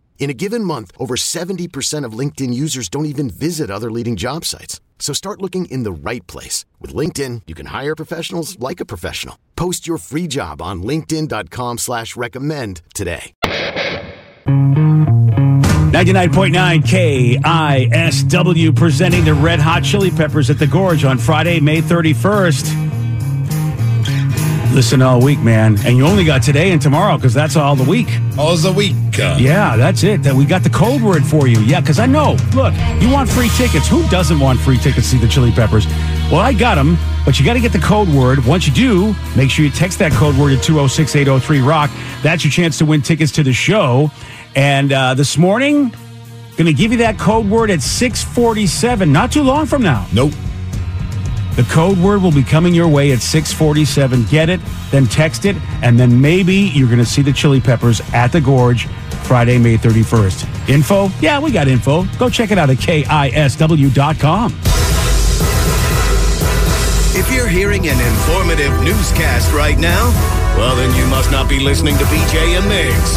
In 0.21 0.29
a 0.29 0.35
given 0.35 0.63
month, 0.63 0.91
over 0.99 1.15
70% 1.15 2.05
of 2.05 2.13
LinkedIn 2.13 2.53
users 2.53 2.89
don't 2.89 3.07
even 3.07 3.27
visit 3.27 3.71
other 3.71 3.89
leading 3.89 4.15
job 4.15 4.45
sites. 4.45 4.79
So 4.99 5.13
start 5.13 5.41
looking 5.41 5.65
in 5.65 5.81
the 5.81 5.91
right 5.91 6.25
place. 6.27 6.63
With 6.79 6.93
LinkedIn, 6.93 7.41
you 7.47 7.55
can 7.55 7.65
hire 7.65 7.95
professionals 7.95 8.59
like 8.59 8.79
a 8.79 8.85
professional. 8.85 9.39
Post 9.55 9.87
your 9.87 9.97
free 9.97 10.27
job 10.27 10.61
on 10.61 10.83
linkedin.com 10.83 11.79
slash 11.79 12.15
recommend 12.15 12.83
today. 12.93 13.33
99.9 15.91 17.41
KISW 17.41 18.75
presenting 18.75 19.25
the 19.25 19.33
Red 19.33 19.59
Hot 19.59 19.83
Chili 19.83 20.11
Peppers 20.11 20.51
at 20.51 20.59
the 20.59 20.67
Gorge 20.67 21.03
on 21.03 21.17
Friday, 21.17 21.59
May 21.59 21.81
31st. 21.81 22.90
Listen 24.73 25.01
all 25.01 25.21
week, 25.21 25.39
man. 25.39 25.77
And 25.85 25.97
you 25.97 26.05
only 26.05 26.23
got 26.23 26.41
today 26.41 26.71
and 26.71 26.81
tomorrow 26.81 27.17
because 27.17 27.33
that's 27.33 27.57
all 27.57 27.75
the 27.75 27.83
week. 27.83 28.07
All 28.37 28.55
the 28.55 28.71
week. 28.71 28.95
Yeah, 29.17 29.75
that's 29.75 30.03
it. 30.03 30.23
That 30.23 30.33
we 30.33 30.45
got 30.45 30.63
the 30.63 30.69
code 30.69 31.01
word 31.01 31.25
for 31.25 31.45
you. 31.45 31.59
Yeah, 31.59 31.81
because 31.81 31.99
I 31.99 32.05
know. 32.05 32.37
Look, 32.55 32.73
you 33.01 33.11
want 33.11 33.29
free 33.29 33.49
tickets. 33.49 33.89
Who 33.89 34.07
doesn't 34.07 34.39
want 34.39 34.61
free 34.61 34.77
tickets 34.77 35.11
to 35.11 35.17
see 35.17 35.17
the 35.17 35.27
Chili 35.27 35.51
Peppers? 35.51 35.85
Well, 36.31 36.39
I 36.39 36.53
got 36.53 36.75
them, 36.75 36.97
but 37.25 37.37
you 37.37 37.45
got 37.45 37.55
to 37.55 37.59
get 37.59 37.73
the 37.73 37.79
code 37.79 38.07
word. 38.07 38.45
Once 38.45 38.65
you 38.65 38.73
do, 38.73 39.13
make 39.35 39.51
sure 39.51 39.65
you 39.65 39.71
text 39.71 39.99
that 39.99 40.13
code 40.13 40.37
word 40.37 40.57
to 40.57 40.63
206 40.63 41.17
803 41.17 41.59
Rock. 41.59 41.91
That's 42.23 42.45
your 42.45 42.51
chance 42.51 42.77
to 42.77 42.85
win 42.85 43.01
tickets 43.01 43.33
to 43.33 43.43
the 43.43 43.53
show. 43.53 44.09
And 44.55 44.93
uh, 44.93 45.15
this 45.15 45.37
morning, 45.37 45.89
going 46.55 46.65
to 46.65 46.73
give 46.73 46.93
you 46.93 46.99
that 46.99 47.19
code 47.19 47.45
word 47.49 47.71
at 47.71 47.81
647, 47.81 49.11
not 49.11 49.33
too 49.33 49.43
long 49.43 49.65
from 49.65 49.81
now. 49.81 50.07
Nope. 50.13 50.31
The 51.55 51.63
code 51.63 51.97
word 51.97 52.21
will 52.21 52.31
be 52.31 52.43
coming 52.43 52.73
your 52.73 52.87
way 52.87 53.11
at 53.11 53.19
647. 53.19 54.25
Get 54.25 54.49
it, 54.49 54.61
then 54.89 55.05
text 55.05 55.45
it, 55.45 55.55
and 55.83 55.99
then 55.99 56.21
maybe 56.21 56.55
you're 56.55 56.87
going 56.87 56.99
to 56.99 57.05
see 57.05 57.21
the 57.21 57.33
Chili 57.33 57.59
Peppers 57.59 58.01
at 58.13 58.31
the 58.31 58.39
Gorge 58.39 58.87
Friday, 59.23 59.57
May 59.57 59.77
31st. 59.77 60.69
Info? 60.69 61.09
Yeah, 61.19 61.39
we 61.39 61.51
got 61.51 61.67
info. 61.67 62.03
Go 62.17 62.29
check 62.29 62.51
it 62.51 62.57
out 62.57 62.69
at 62.69 62.77
KISW.com. 62.77 64.53
If 67.13 67.29
you're 67.33 67.47
hearing 67.47 67.87
an 67.89 67.99
informative 67.99 68.71
newscast 68.83 69.51
right 69.51 69.77
now, 69.77 70.09
well, 70.55 70.75
then 70.75 70.95
you 70.95 71.05
must 71.07 71.31
not 71.31 71.49
be 71.49 71.59
listening 71.59 71.97
to 71.97 72.05
BJ 72.05 72.57
and 72.57 72.65
Migs. 72.71 73.15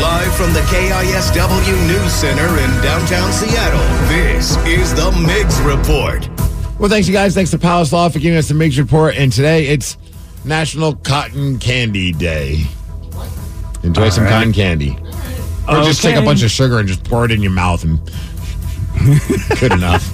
Live 0.00 0.34
from 0.34 0.52
the 0.54 0.60
KISW 0.60 1.86
News 1.86 2.12
Center 2.12 2.48
in 2.48 2.70
downtown 2.82 3.32
Seattle, 3.32 3.80
this 4.08 4.56
is 4.66 4.94
the 4.94 5.10
Migs 5.10 5.64
Report. 5.64 6.33
Well, 6.78 6.88
thanks, 6.90 7.06
you 7.06 7.14
guys. 7.14 7.34
Thanks 7.34 7.50
to 7.52 7.58
Palace 7.58 7.92
Law 7.92 8.08
for 8.08 8.18
giving 8.18 8.36
us 8.36 8.48
the 8.48 8.54
Migs 8.54 8.78
Report. 8.78 9.14
And 9.16 9.32
today 9.32 9.66
it's 9.68 9.96
National 10.44 10.96
Cotton 10.96 11.58
Candy 11.58 12.12
Day. 12.12 12.64
Enjoy 13.84 14.04
All 14.04 14.10
some 14.10 14.24
right. 14.24 14.30
cotton 14.30 14.52
candy. 14.52 14.98
Or 15.68 15.82
just 15.84 16.02
take 16.02 16.16
a 16.16 16.22
bunch 16.22 16.42
of 16.42 16.50
sugar 16.50 16.78
and 16.78 16.88
just 16.88 17.04
pour 17.04 17.24
it 17.24 17.30
in 17.30 17.42
your 17.42 17.52
mouth 17.52 17.84
and 17.84 17.98
good 19.60 19.72
enough. 19.72 20.10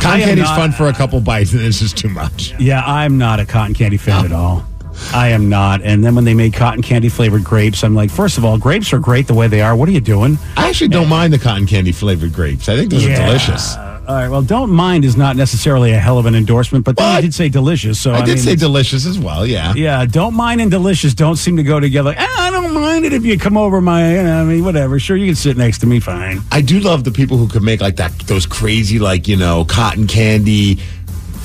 Cotton 0.00 0.20
candy's 0.20 0.44
not- 0.44 0.56
fun 0.56 0.72
for 0.72 0.88
a 0.88 0.92
couple 0.92 1.20
bites 1.20 1.52
and 1.52 1.62
it's 1.62 1.80
just 1.80 1.96
too 1.98 2.08
much. 2.08 2.54
Yeah, 2.60 2.82
I'm 2.84 3.18
not 3.18 3.40
a 3.40 3.44
cotton 3.44 3.74
candy 3.74 3.96
fan 3.96 4.24
at 4.24 4.32
all. 4.32 4.64
I 5.12 5.28
am 5.28 5.48
not. 5.48 5.82
And 5.82 6.04
then 6.04 6.14
when 6.14 6.24
they 6.24 6.34
made 6.34 6.54
cotton 6.54 6.80
candy 6.82 7.08
flavored 7.08 7.42
grapes, 7.44 7.82
I'm 7.82 7.94
like, 7.94 8.10
first 8.10 8.38
of 8.38 8.44
all, 8.44 8.56
grapes 8.56 8.92
are 8.92 8.98
great 9.00 9.26
the 9.26 9.34
way 9.34 9.48
they 9.48 9.60
are. 9.60 9.74
What 9.74 9.88
are 9.88 9.92
you 9.92 10.00
doing? 10.00 10.38
I 10.56 10.68
actually 10.68 10.88
don't 10.88 11.08
mind 11.08 11.32
the 11.32 11.38
cotton 11.38 11.66
candy 11.66 11.92
flavored 11.92 12.32
grapes. 12.32 12.68
I 12.68 12.76
think 12.76 12.90
those 12.90 13.04
Yeah. 13.04 13.14
are 13.22 13.26
delicious. 13.26 13.74
All 14.08 14.16
right. 14.16 14.28
Well, 14.28 14.42
don't 14.42 14.70
mind 14.70 15.04
is 15.04 15.16
not 15.16 15.36
necessarily 15.36 15.92
a 15.92 15.98
hell 15.98 16.18
of 16.18 16.26
an 16.26 16.34
endorsement, 16.34 16.84
but 16.84 16.98
you 16.98 17.20
did 17.22 17.32
say 17.34 17.48
delicious. 17.48 18.00
So 18.00 18.10
I, 18.12 18.18
I 18.18 18.22
did 18.24 18.34
mean, 18.34 18.38
say 18.44 18.56
delicious 18.56 19.06
as 19.06 19.16
well, 19.18 19.46
yeah. 19.46 19.72
Yeah, 19.74 20.04
don't 20.06 20.34
mind 20.34 20.60
and 20.60 20.70
delicious 20.70 21.14
don't 21.14 21.36
seem 21.36 21.56
to 21.56 21.62
go 21.62 21.78
together. 21.78 22.10
Eh, 22.16 22.26
I 22.38 22.50
don't 22.50 22.74
mind 22.74 23.04
it 23.04 23.12
if 23.12 23.24
you 23.24 23.38
come 23.38 23.56
over 23.56 23.80
my, 23.80 24.16
you 24.16 24.22
know, 24.24 24.42
I 24.42 24.44
mean, 24.44 24.64
whatever. 24.64 24.98
Sure, 24.98 25.16
you 25.16 25.26
can 25.26 25.36
sit 25.36 25.56
next 25.56 25.78
to 25.78 25.86
me, 25.86 26.00
fine. 26.00 26.40
I 26.50 26.62
do 26.62 26.80
love 26.80 27.04
the 27.04 27.12
people 27.12 27.36
who 27.36 27.46
could 27.48 27.62
make 27.62 27.80
like 27.80 27.96
that 27.96 28.10
those 28.26 28.44
crazy 28.44 28.98
like 28.98 29.28
you 29.28 29.36
know 29.36 29.64
cotton 29.64 30.08
candy 30.08 30.76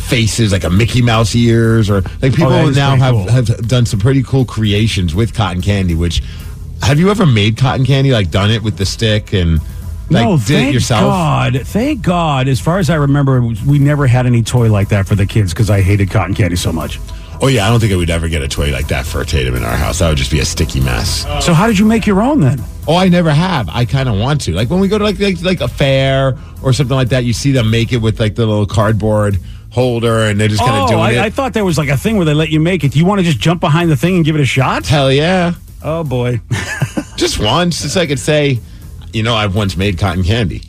faces 0.09 0.51
like 0.51 0.63
a 0.63 0.69
Mickey 0.69 1.01
Mouse 1.01 1.35
ears 1.35 1.89
or 1.89 2.01
like 2.21 2.33
people 2.33 2.53
Oh, 2.53 2.69
now 2.69 2.95
have 2.95 3.13
cool. 3.13 3.27
have 3.29 3.67
done 3.67 3.85
some 3.85 3.99
pretty 3.99 4.23
cool 4.23 4.45
creations 4.45 5.13
with 5.13 5.33
cotton 5.35 5.61
candy. 5.61 5.93
Which 5.95 6.23
have 6.81 6.97
you 6.99 7.11
ever 7.11 7.25
made 7.27 7.57
cotton 7.57 7.85
candy 7.85 8.11
like 8.11 8.31
done 8.31 8.49
it 8.49 8.63
with 8.63 8.77
the 8.77 8.85
stick 8.85 9.33
and 9.33 9.59
like 10.09 10.25
no, 10.25 10.37
did 10.37 10.45
thank 10.45 10.69
it 10.69 10.73
yourself? 10.73 11.01
God. 11.01 11.61
Thank 11.65 12.01
God. 12.01 12.47
As 12.47 12.59
far 12.59 12.79
as 12.79 12.89
I 12.89 12.95
remember, 12.95 13.41
we 13.41 13.79
never 13.79 14.07
had 14.07 14.25
any 14.25 14.41
toy 14.41 14.71
like 14.71 14.89
that 14.89 15.07
for 15.07 15.15
the 15.15 15.25
kids 15.25 15.53
because 15.53 15.69
I 15.69 15.81
hated 15.81 16.11
cotton 16.11 16.33
candy 16.33 16.55
so 16.55 16.71
much. 16.71 16.99
Oh 17.39 17.47
yeah, 17.47 17.67
I 17.67 17.69
don't 17.69 17.79
think 17.79 17.93
I 17.93 17.95
would 17.95 18.09
ever 18.09 18.29
get 18.29 18.41
a 18.41 18.47
toy 18.47 18.71
like 18.71 18.87
that 18.87 19.05
for 19.05 19.23
Tatum 19.23 19.55
in 19.55 19.63
our 19.63 19.75
house. 19.75 19.99
That 19.99 20.09
would 20.09 20.17
just 20.17 20.31
be 20.31 20.39
a 20.39 20.45
sticky 20.45 20.79
mess. 20.79 21.21
So 21.45 21.53
how 21.53 21.67
did 21.67 21.77
you 21.77 21.85
make 21.85 22.07
your 22.07 22.21
own 22.21 22.41
then? 22.41 22.59
Oh, 22.87 22.95
I 22.95 23.09
never 23.09 23.31
have. 23.31 23.69
I 23.69 23.85
kind 23.85 24.09
of 24.09 24.17
want 24.17 24.41
to. 24.41 24.53
Like 24.53 24.69
when 24.69 24.79
we 24.79 24.87
go 24.87 24.97
to 24.97 25.03
like, 25.03 25.19
like 25.19 25.41
like 25.41 25.61
a 25.61 25.67
fair 25.67 26.35
or 26.63 26.73
something 26.73 26.95
like 26.95 27.09
that, 27.09 27.25
you 27.25 27.33
see 27.33 27.51
them 27.51 27.69
make 27.69 27.93
it 27.93 27.97
with 27.97 28.19
like 28.19 28.35
the 28.35 28.45
little 28.45 28.65
cardboard 28.65 29.37
holder, 29.71 30.21
and 30.21 30.39
they're 30.39 30.47
just 30.47 30.61
kind 30.61 30.75
of 30.75 30.85
oh, 30.85 30.87
doing 30.87 31.01
I, 31.01 31.11
it. 31.11 31.17
I 31.19 31.29
thought 31.29 31.53
there 31.53 31.65
was 31.65 31.77
like 31.77 31.89
a 31.89 31.97
thing 31.97 32.15
where 32.15 32.25
they 32.25 32.33
let 32.33 32.49
you 32.49 32.59
make 32.59 32.83
it. 32.83 32.93
Do 32.93 32.99
you 32.99 33.05
want 33.05 33.19
to 33.19 33.25
just 33.25 33.39
jump 33.39 33.61
behind 33.61 33.91
the 33.91 33.97
thing 33.97 34.15
and 34.15 34.25
give 34.25 34.35
it 34.35 34.41
a 34.41 34.45
shot? 34.45 34.87
Hell 34.87 35.11
yeah. 35.11 35.53
Oh 35.83 36.03
boy. 36.03 36.41
Just 37.17 37.39
once, 37.39 37.81
just 37.81 37.95
so 37.95 38.01
I 38.01 38.05
could 38.05 38.19
say, 38.19 38.59
you 39.17 39.23
know, 39.23 39.35
I've 39.35 39.55
once 39.55 39.75
made 39.75 39.97
cotton 39.97 40.23
candy. 40.23 40.61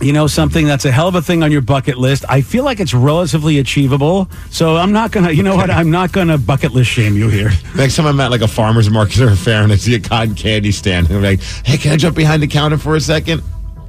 You 0.00 0.12
know 0.12 0.26
something 0.28 0.66
that's 0.66 0.84
a 0.84 0.92
hell 0.92 1.08
of 1.08 1.16
a 1.16 1.22
thing 1.22 1.42
on 1.42 1.50
your 1.50 1.60
bucket 1.60 1.98
list. 1.98 2.24
I 2.28 2.40
feel 2.40 2.64
like 2.64 2.78
it's 2.78 2.94
relatively 2.94 3.58
achievable. 3.58 4.30
So 4.50 4.76
I'm 4.76 4.92
not 4.92 5.10
gonna. 5.10 5.32
You 5.32 5.42
know 5.42 5.56
what? 5.56 5.70
I'm 5.70 5.90
not 5.90 6.12
gonna 6.12 6.38
bucket 6.38 6.72
list 6.72 6.88
shame 6.88 7.16
you 7.16 7.28
here. 7.28 7.50
Next 7.76 7.96
time 7.96 8.06
I'm 8.06 8.18
at 8.20 8.30
like 8.30 8.40
a 8.40 8.48
farmer's 8.48 8.88
market 8.88 9.20
or 9.20 9.28
a 9.28 9.36
fair 9.36 9.62
and 9.62 9.72
I 9.72 9.76
see 9.76 9.96
a 9.96 10.00
cotton 10.00 10.34
candy 10.34 10.70
stand, 10.70 11.10
I'm 11.10 11.22
like, 11.22 11.40
hey, 11.42 11.76
can 11.76 11.92
I 11.92 11.96
jump 11.96 12.16
behind 12.16 12.42
the 12.42 12.46
counter 12.46 12.78
for 12.78 12.94
a 12.94 13.00
second? 13.00 13.42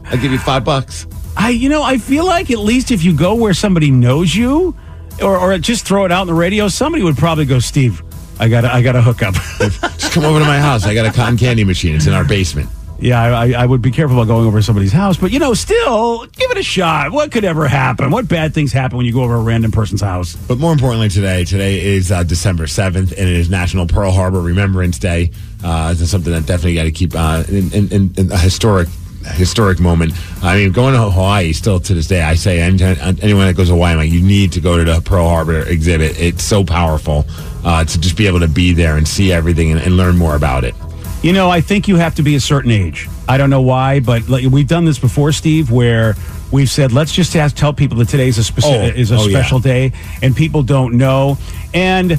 I'll 0.05 0.17
give 0.17 0.31
you 0.31 0.39
five 0.39 0.65
bucks. 0.65 1.05
I, 1.37 1.49
you 1.49 1.69
know, 1.69 1.83
I 1.83 1.99
feel 1.99 2.25
like 2.25 2.49
at 2.49 2.59
least 2.59 2.89
if 2.89 3.03
you 3.03 3.15
go 3.15 3.35
where 3.35 3.53
somebody 3.53 3.91
knows 3.91 4.35
you, 4.35 4.75
or 5.21 5.37
or 5.37 5.57
just 5.59 5.85
throw 5.85 6.05
it 6.05 6.11
out 6.11 6.21
on 6.21 6.27
the 6.27 6.33
radio, 6.33 6.67
somebody 6.69 7.03
would 7.03 7.17
probably 7.17 7.45
go, 7.45 7.59
Steve. 7.59 8.01
I 8.39 8.49
got 8.49 8.65
I 8.65 8.81
got 8.81 8.93
to 8.93 9.01
hook 9.01 9.21
up. 9.21 9.35
Just 9.59 10.11
come 10.11 10.25
over 10.25 10.39
to 10.39 10.45
my 10.45 10.59
house. 10.59 10.85
I 10.85 10.95
got 10.95 11.05
a 11.05 11.11
cotton 11.11 11.37
candy 11.37 11.63
machine. 11.63 11.95
It's 11.95 12.07
in 12.07 12.13
our 12.13 12.23
basement. 12.23 12.69
Yeah, 13.01 13.21
I, 13.21 13.51
I- 13.53 13.65
would 13.65 13.81
be 13.81 13.91
careful 13.91 14.17
about 14.17 14.27
going 14.27 14.45
over 14.47 14.61
somebody's 14.61 14.91
house, 14.91 15.17
but 15.17 15.31
you 15.31 15.39
know, 15.39 15.53
still 15.53 16.25
give 16.25 16.51
it 16.51 16.57
a 16.57 16.63
shot. 16.63 17.11
What 17.11 17.31
could 17.31 17.43
ever 17.45 17.67
happen? 17.67 18.11
What 18.11 18.27
bad 18.27 18.53
things 18.53 18.73
happen 18.73 18.97
when 18.97 19.05
you 19.05 19.13
go 19.13 19.21
over 19.23 19.35
a 19.35 19.41
random 19.41 19.71
person's 19.71 20.01
house? 20.01 20.35
But 20.35 20.57
more 20.57 20.73
importantly, 20.73 21.09
today, 21.09 21.45
today 21.45 21.81
is 21.81 22.11
uh, 22.11 22.23
December 22.23 22.65
7th, 22.65 22.95
and 23.11 23.11
it 23.11 23.27
is 23.27 23.49
National 23.49 23.85
Pearl 23.87 24.11
Harbor 24.11 24.41
Remembrance 24.41 24.97
Day. 24.99 25.31
Uh, 25.63 25.93
it's 25.97 26.09
something 26.09 26.33
that 26.33 26.45
definitely 26.45 26.75
got 26.75 26.83
to 26.83 26.91
keep 26.91 27.13
uh, 27.15 27.43
in, 27.47 27.71
in, 27.91 28.13
in, 28.17 28.31
a 28.31 28.37
historic 28.37 28.87
historic 29.33 29.79
moment. 29.79 30.13
I 30.41 30.55
mean, 30.55 30.71
going 30.71 30.93
to 30.93 31.09
Hawaii 31.11 31.51
still 31.53 31.79
to 31.81 31.93
this 31.93 32.07
day, 32.07 32.21
I 32.21 32.35
say 32.35 32.61
any- 32.61 32.81
anyone 33.21 33.47
that 33.47 33.55
goes 33.55 33.67
to 33.67 33.73
Hawaii, 33.73 33.91
I'm 33.91 33.97
like, 33.97 34.09
you 34.11 34.21
need 34.21 34.53
to 34.53 34.61
go 34.61 34.77
to 34.77 34.83
the 34.85 35.01
Pearl 35.01 35.27
Harbor 35.27 35.59
exhibit. 35.59 36.19
It's 36.19 36.41
so 36.43 36.63
powerful 36.63 37.25
uh, 37.65 37.83
to 37.83 37.99
just 37.99 38.17
be 38.17 38.27
able 38.27 38.39
to 38.39 38.47
be 38.47 38.71
there 38.73 38.95
and 38.97 39.05
see 39.07 39.31
everything 39.31 39.71
and, 39.71 39.81
and 39.81 39.97
learn 39.97 40.17
more 40.17 40.35
about 40.35 40.63
it. 40.63 40.73
You 41.21 41.33
know, 41.33 41.49
I 41.49 41.59
think 41.59 41.89
you 41.89 41.97
have 41.97 42.15
to 42.15 42.23
be 42.23 42.35
a 42.35 42.39
certain 42.39 42.71
age. 42.71 43.09
I 43.27 43.37
don't 43.37 43.49
know 43.49 43.61
why, 43.61 43.99
but 43.99 44.27
we've 44.29 44.67
done 44.67 44.85
this 44.85 44.99
before, 44.99 45.33
Steve, 45.33 45.69
where 45.69 46.15
we've 46.49 46.69
said 46.69 46.93
let's 46.93 47.11
just 47.11 47.35
ask, 47.35 47.55
tell 47.55 47.73
people 47.73 47.97
that 47.97 48.07
today's 48.07 48.37
a 48.37 48.43
specific 48.43 48.95
Oh, 48.95 48.99
is 48.99 49.11
a 49.11 49.17
oh, 49.17 49.25
yeah. 49.25 49.37
special 49.37 49.59
day, 49.59 49.91
and 50.21 50.33
people 50.33 50.63
don't 50.63 50.97
know. 50.97 51.37
And 51.73 52.17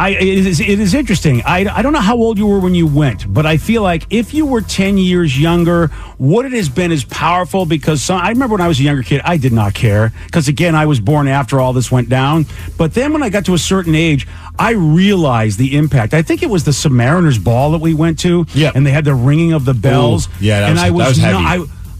I, 0.00 0.10
it 0.10 0.46
is, 0.46 0.60
it 0.60 0.80
is 0.80 0.94
interesting. 0.94 1.42
I, 1.44 1.58
I 1.72 1.82
don't 1.82 1.92
know 1.92 2.00
how 2.00 2.16
old 2.16 2.38
you 2.38 2.46
were 2.46 2.58
when 2.58 2.74
you 2.74 2.86
went, 2.86 3.32
but 3.32 3.46
I 3.46 3.56
feel 3.58 3.82
like 3.82 4.06
if 4.10 4.34
you 4.34 4.46
were 4.46 4.62
ten 4.62 4.98
years 4.98 5.38
younger, 5.38 5.88
what 6.18 6.44
it 6.44 6.52
has 6.52 6.68
been 6.68 6.90
is 6.90 7.04
powerful 7.04 7.66
because 7.66 8.02
some, 8.02 8.20
I 8.20 8.30
remember 8.30 8.54
when 8.54 8.62
I 8.62 8.68
was 8.68 8.80
a 8.80 8.82
younger 8.82 9.02
kid, 9.02 9.20
I 9.24 9.36
did 9.36 9.52
not 9.52 9.74
care 9.74 10.12
because 10.26 10.48
again, 10.48 10.74
I 10.74 10.86
was 10.86 10.98
born 11.00 11.28
after 11.28 11.60
all 11.60 11.72
this 11.72 11.92
went 11.92 12.08
down. 12.08 12.46
But 12.76 12.94
then 12.94 13.12
when 13.12 13.22
I 13.22 13.28
got 13.28 13.44
to 13.44 13.54
a 13.54 13.58
certain 13.58 13.94
age, 13.94 14.26
I 14.60 14.72
realized 14.72 15.58
the 15.58 15.76
impact. 15.76 16.12
I 16.14 16.22
think 16.22 16.42
it 16.42 16.50
was 16.50 16.64
the 16.64 16.70
Submariners 16.72 17.42
ball 17.42 17.72
that 17.72 17.80
we 17.80 17.94
went 17.94 18.18
to, 18.20 18.46
Yep. 18.54 18.74
and 18.76 18.86
they 18.86 18.90
had 18.90 19.04
the 19.04 19.14
ringing 19.14 19.52
of 19.52 19.64
the 19.64 19.74
bells. 19.74 20.28
Ooh, 20.28 20.30
yeah, 20.40 20.60
that 20.60 20.66
and 20.68 20.74
was- 20.74 20.82
I 20.84 20.90
was, 20.90 21.06
was 21.08 21.18
not- 21.18 21.34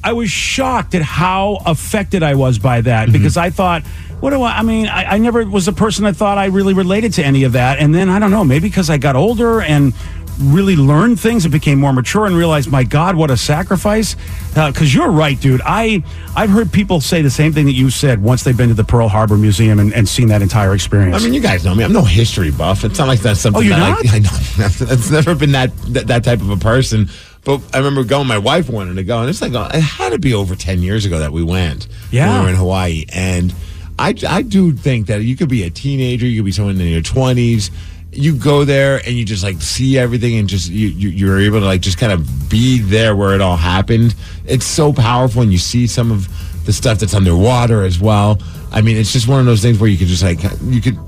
I, 0.04 0.10
I 0.10 0.12
was 0.12 0.30
shocked 0.30 0.94
at 0.94 1.02
how 1.02 1.58
affected 1.66 2.22
I 2.22 2.34
was 2.34 2.58
by 2.58 2.80
that 2.82 3.04
Mm-hmm. 3.08 3.12
because 3.12 3.36
I 3.36 3.50
thought, 3.50 3.82
what 4.20 4.30
do 4.30 4.42
I? 4.42 4.58
I 4.58 4.62
mean, 4.62 4.86
I, 4.86 5.14
I 5.14 5.18
never 5.18 5.44
was 5.44 5.66
a 5.68 5.72
person 5.72 6.04
that 6.04 6.14
thought 6.16 6.36
I 6.38 6.46
really 6.46 6.74
related 6.74 7.14
to 7.14 7.24
any 7.24 7.44
of 7.44 7.52
that, 7.52 7.78
and 7.78 7.94
then 7.94 8.08
I 8.10 8.18
don't 8.18 8.30
know, 8.30 8.44
maybe 8.44 8.68
because 8.68 8.90
I 8.90 8.98
got 8.98 9.16
older 9.16 9.60
and 9.62 9.94
really 10.40 10.76
learned 10.76 11.20
things 11.20 11.44
and 11.44 11.52
became 11.52 11.78
more 11.78 11.92
mature 11.92 12.26
and 12.26 12.34
realized, 12.36 12.70
my 12.70 12.82
God, 12.84 13.16
what 13.16 13.30
a 13.30 13.36
sacrifice! 13.36 14.16
Because 14.54 14.94
you're 14.94 15.10
right, 15.10 15.40
dude. 15.40 15.60
I 15.64 16.02
I've 16.34 16.50
heard 16.50 16.72
people 16.72 17.00
say 17.00 17.22
the 17.22 17.30
same 17.30 17.52
thing 17.52 17.66
that 17.66 17.72
you 17.72 17.90
said 17.90 18.22
once 18.22 18.42
they've 18.44 18.56
been 18.56 18.68
to 18.68 18.74
the 18.74 18.84
Pearl 18.84 19.08
Harbor 19.08 19.36
Museum 19.36 19.78
and, 19.78 19.92
and 19.94 20.08
seen 20.08 20.28
that 20.28 20.42
entire 20.42 20.74
experience. 20.74 21.20
I 21.20 21.24
mean, 21.24 21.34
you 21.34 21.40
guys 21.40 21.64
know 21.64 21.74
me. 21.74 21.84
I'm 21.84 21.92
no 21.92 22.02
history 22.04 22.50
buff. 22.50 22.84
It's 22.84 22.98
not 22.98 23.08
like 23.08 23.20
that's 23.20 23.40
something 23.40 23.60
Oh, 23.62 23.64
you're 23.64 23.76
that 23.76 24.04
not? 24.04 24.12
I, 24.12 24.16
I 24.16 24.18
know. 24.18 24.92
It's 24.92 25.10
never 25.10 25.34
been 25.34 25.52
that, 25.52 25.76
that 25.92 26.06
that 26.08 26.24
type 26.24 26.40
of 26.40 26.50
a 26.50 26.56
person. 26.56 27.08
But 27.44 27.62
I 27.72 27.78
remember 27.78 28.04
going. 28.04 28.26
My 28.26 28.38
wife 28.38 28.68
wanted 28.68 28.94
to 28.94 29.04
go, 29.04 29.20
and 29.20 29.30
it's 29.30 29.40
like 29.40 29.54
uh, 29.54 29.70
it 29.72 29.80
had 29.80 30.10
to 30.10 30.18
be 30.18 30.34
over 30.34 30.54
ten 30.54 30.82
years 30.82 31.06
ago 31.06 31.20
that 31.20 31.32
we 31.32 31.42
went. 31.42 31.88
Yeah. 32.10 32.28
when 32.28 32.38
we 32.38 32.44
were 32.44 32.50
in 32.50 32.56
Hawaii, 32.56 33.06
and 33.12 33.54
I, 33.98 34.14
I 34.28 34.42
do 34.42 34.72
think 34.72 35.06
that 35.08 35.22
you 35.22 35.36
could 35.36 35.48
be 35.48 35.62
a 35.64 35.70
teenager, 35.70 36.26
you 36.26 36.40
could 36.40 36.46
be 36.46 36.52
someone 36.52 36.80
in 36.80 36.86
your 36.88 37.02
20s. 37.02 37.70
You 38.12 38.34
go 38.34 38.64
there 38.64 38.96
and 38.96 39.14
you 39.14 39.24
just 39.24 39.44
like 39.44 39.62
see 39.62 39.96
everything 39.96 40.36
and 40.38 40.48
just 40.48 40.68
you, 40.68 40.88
you 40.88 41.08
you're 41.10 41.38
able 41.40 41.60
to 41.60 41.66
like 41.66 41.80
just 41.80 41.96
kind 41.98 42.12
of 42.12 42.50
be 42.50 42.80
there 42.80 43.14
where 43.14 43.34
it 43.34 43.40
all 43.40 43.56
happened. 43.56 44.14
It's 44.46 44.64
so 44.66 44.92
powerful 44.92 45.42
and 45.42 45.52
you 45.52 45.58
see 45.58 45.86
some 45.86 46.10
of 46.10 46.28
the 46.66 46.72
stuff 46.72 46.98
that's 46.98 47.14
underwater 47.14 47.84
as 47.84 48.00
well. 48.00 48.40
I 48.72 48.80
mean, 48.80 48.96
it's 48.96 49.12
just 49.12 49.28
one 49.28 49.38
of 49.40 49.46
those 49.46 49.62
things 49.62 49.78
where 49.78 49.88
you 49.88 49.96
could 49.96 50.08
just 50.08 50.22
like 50.24 50.42
you 50.64 50.80
could 50.80 50.98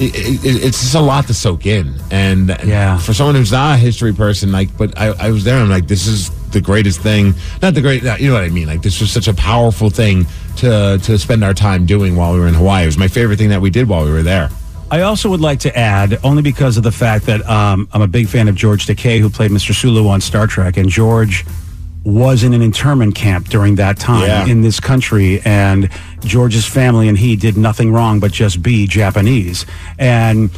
it, 0.00 0.14
it, 0.44 0.64
it's 0.64 0.80
just 0.80 0.94
a 0.94 1.00
lot 1.00 1.26
to 1.26 1.34
soak 1.34 1.66
in. 1.66 1.94
And 2.10 2.50
Yeah. 2.64 2.98
for 2.98 3.12
someone 3.14 3.34
who's 3.34 3.50
not 3.50 3.74
a 3.74 3.76
history 3.78 4.12
person, 4.12 4.52
like, 4.52 4.76
but 4.76 4.96
I, 4.96 5.06
I 5.08 5.30
was 5.30 5.42
there 5.42 5.54
and 5.54 5.64
I'm 5.64 5.70
like, 5.70 5.88
this 5.88 6.06
is 6.06 6.30
the 6.50 6.60
greatest 6.60 7.00
thing. 7.00 7.34
Not 7.62 7.74
the 7.74 7.80
great, 7.80 8.02
you 8.20 8.28
know 8.28 8.34
what 8.34 8.44
I 8.44 8.48
mean? 8.48 8.68
Like, 8.68 8.82
this 8.82 9.00
was 9.00 9.10
such 9.10 9.26
a 9.26 9.34
powerful 9.34 9.90
thing 9.90 10.26
to, 10.58 10.98
to 11.02 11.18
spend 11.18 11.42
our 11.42 11.52
time 11.54 11.84
doing 11.84 12.14
while 12.14 12.32
we 12.32 12.38
were 12.38 12.46
in 12.46 12.54
Hawaii. 12.54 12.84
It 12.84 12.86
was 12.86 12.98
my 12.98 13.08
favorite 13.08 13.38
thing 13.38 13.48
that 13.48 13.60
we 13.60 13.70
did 13.70 13.88
while 13.88 14.04
we 14.04 14.12
were 14.12 14.22
there. 14.22 14.50
I 14.90 15.02
also 15.02 15.28
would 15.28 15.40
like 15.40 15.60
to 15.60 15.76
add, 15.78 16.18
only 16.24 16.40
because 16.42 16.76
of 16.78 16.82
the 16.82 16.92
fact 16.92 17.26
that 17.26 17.46
um, 17.48 17.88
I'm 17.92 18.00
a 18.00 18.06
big 18.06 18.26
fan 18.28 18.48
of 18.48 18.54
George 18.54 18.86
Takei, 18.86 19.20
who 19.20 19.28
played 19.28 19.50
Mr. 19.50 19.74
Sulu 19.74 20.08
on 20.08 20.20
Star 20.22 20.46
Trek, 20.46 20.76
and 20.78 20.88
George 20.88 21.44
was 22.04 22.42
in 22.42 22.54
an 22.54 22.62
internment 22.62 23.14
camp 23.14 23.48
during 23.48 23.74
that 23.74 23.98
time 23.98 24.26
Yeah. 24.26 24.46
in 24.46 24.62
this 24.62 24.80
country, 24.80 25.42
and 25.44 25.90
George's 26.20 26.64
family 26.64 27.06
and 27.08 27.18
he 27.18 27.36
did 27.36 27.56
nothing 27.58 27.92
wrong 27.92 28.18
but 28.18 28.32
just 28.32 28.62
be 28.62 28.86
Japanese. 28.86 29.66
And 29.98 30.48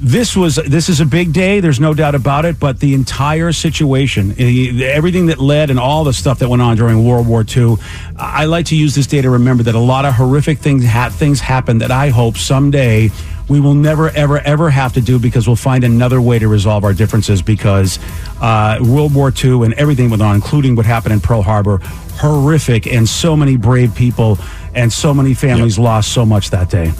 this 0.00 0.36
was 0.36 0.56
this 0.56 0.88
is 0.88 1.00
a 1.00 1.06
big 1.06 1.32
day. 1.32 1.58
There's 1.60 1.78
no 1.80 1.92
doubt 1.94 2.14
about 2.14 2.44
it. 2.44 2.58
But 2.60 2.78
the 2.80 2.92
entire 2.94 3.52
situation, 3.52 4.34
eh, 4.38 4.84
everything 4.84 5.26
that 5.26 5.38
led, 5.40 5.70
and 5.70 5.78
all 5.78 6.04
the 6.04 6.12
stuff 6.12 6.38
that 6.40 6.48
went 6.48 6.62
on 6.62 6.76
during 6.76 7.04
World 7.04 7.26
War 7.26 7.44
II, 7.56 7.76
I 8.16 8.44
like 8.44 8.66
to 8.66 8.76
use 8.76 8.94
this 8.94 9.06
day 9.08 9.22
to 9.22 9.30
remember 9.30 9.62
that 9.64 9.74
a 9.74 9.80
lot 9.80 10.04
of 10.04 10.14
horrific 10.14 10.58
things 10.58 10.84
ha- 10.86 11.08
things 11.10 11.40
happened 11.40 11.80
that 11.80 11.90
I 11.90 12.10
hope 12.10 12.36
someday 12.36 13.10
we 13.48 13.60
will 13.60 13.74
never, 13.74 14.10
ever, 14.10 14.38
ever 14.38 14.70
have 14.70 14.92
to 14.94 15.00
do 15.00 15.18
because 15.18 15.46
we'll 15.46 15.56
find 15.56 15.84
another 15.84 16.20
way 16.20 16.38
to 16.38 16.48
resolve 16.48 16.84
our 16.84 16.92
differences 16.92 17.42
because 17.42 17.98
uh, 18.40 18.78
World 18.80 19.14
War 19.14 19.32
II 19.32 19.64
and 19.64 19.74
everything 19.74 20.10
went 20.10 20.22
on, 20.22 20.34
including 20.34 20.76
what 20.76 20.86
happened 20.86 21.12
in 21.12 21.20
Pearl 21.20 21.42
Harbor, 21.42 21.78
horrific, 22.14 22.86
and 22.86 23.08
so 23.08 23.36
many 23.36 23.56
brave 23.56 23.94
people 23.94 24.38
and 24.74 24.92
so 24.92 25.12
many 25.12 25.34
families 25.34 25.78
lost 25.78 26.12
so 26.12 26.24
much 26.24 26.50
that 26.50 26.70
day. 26.70 26.92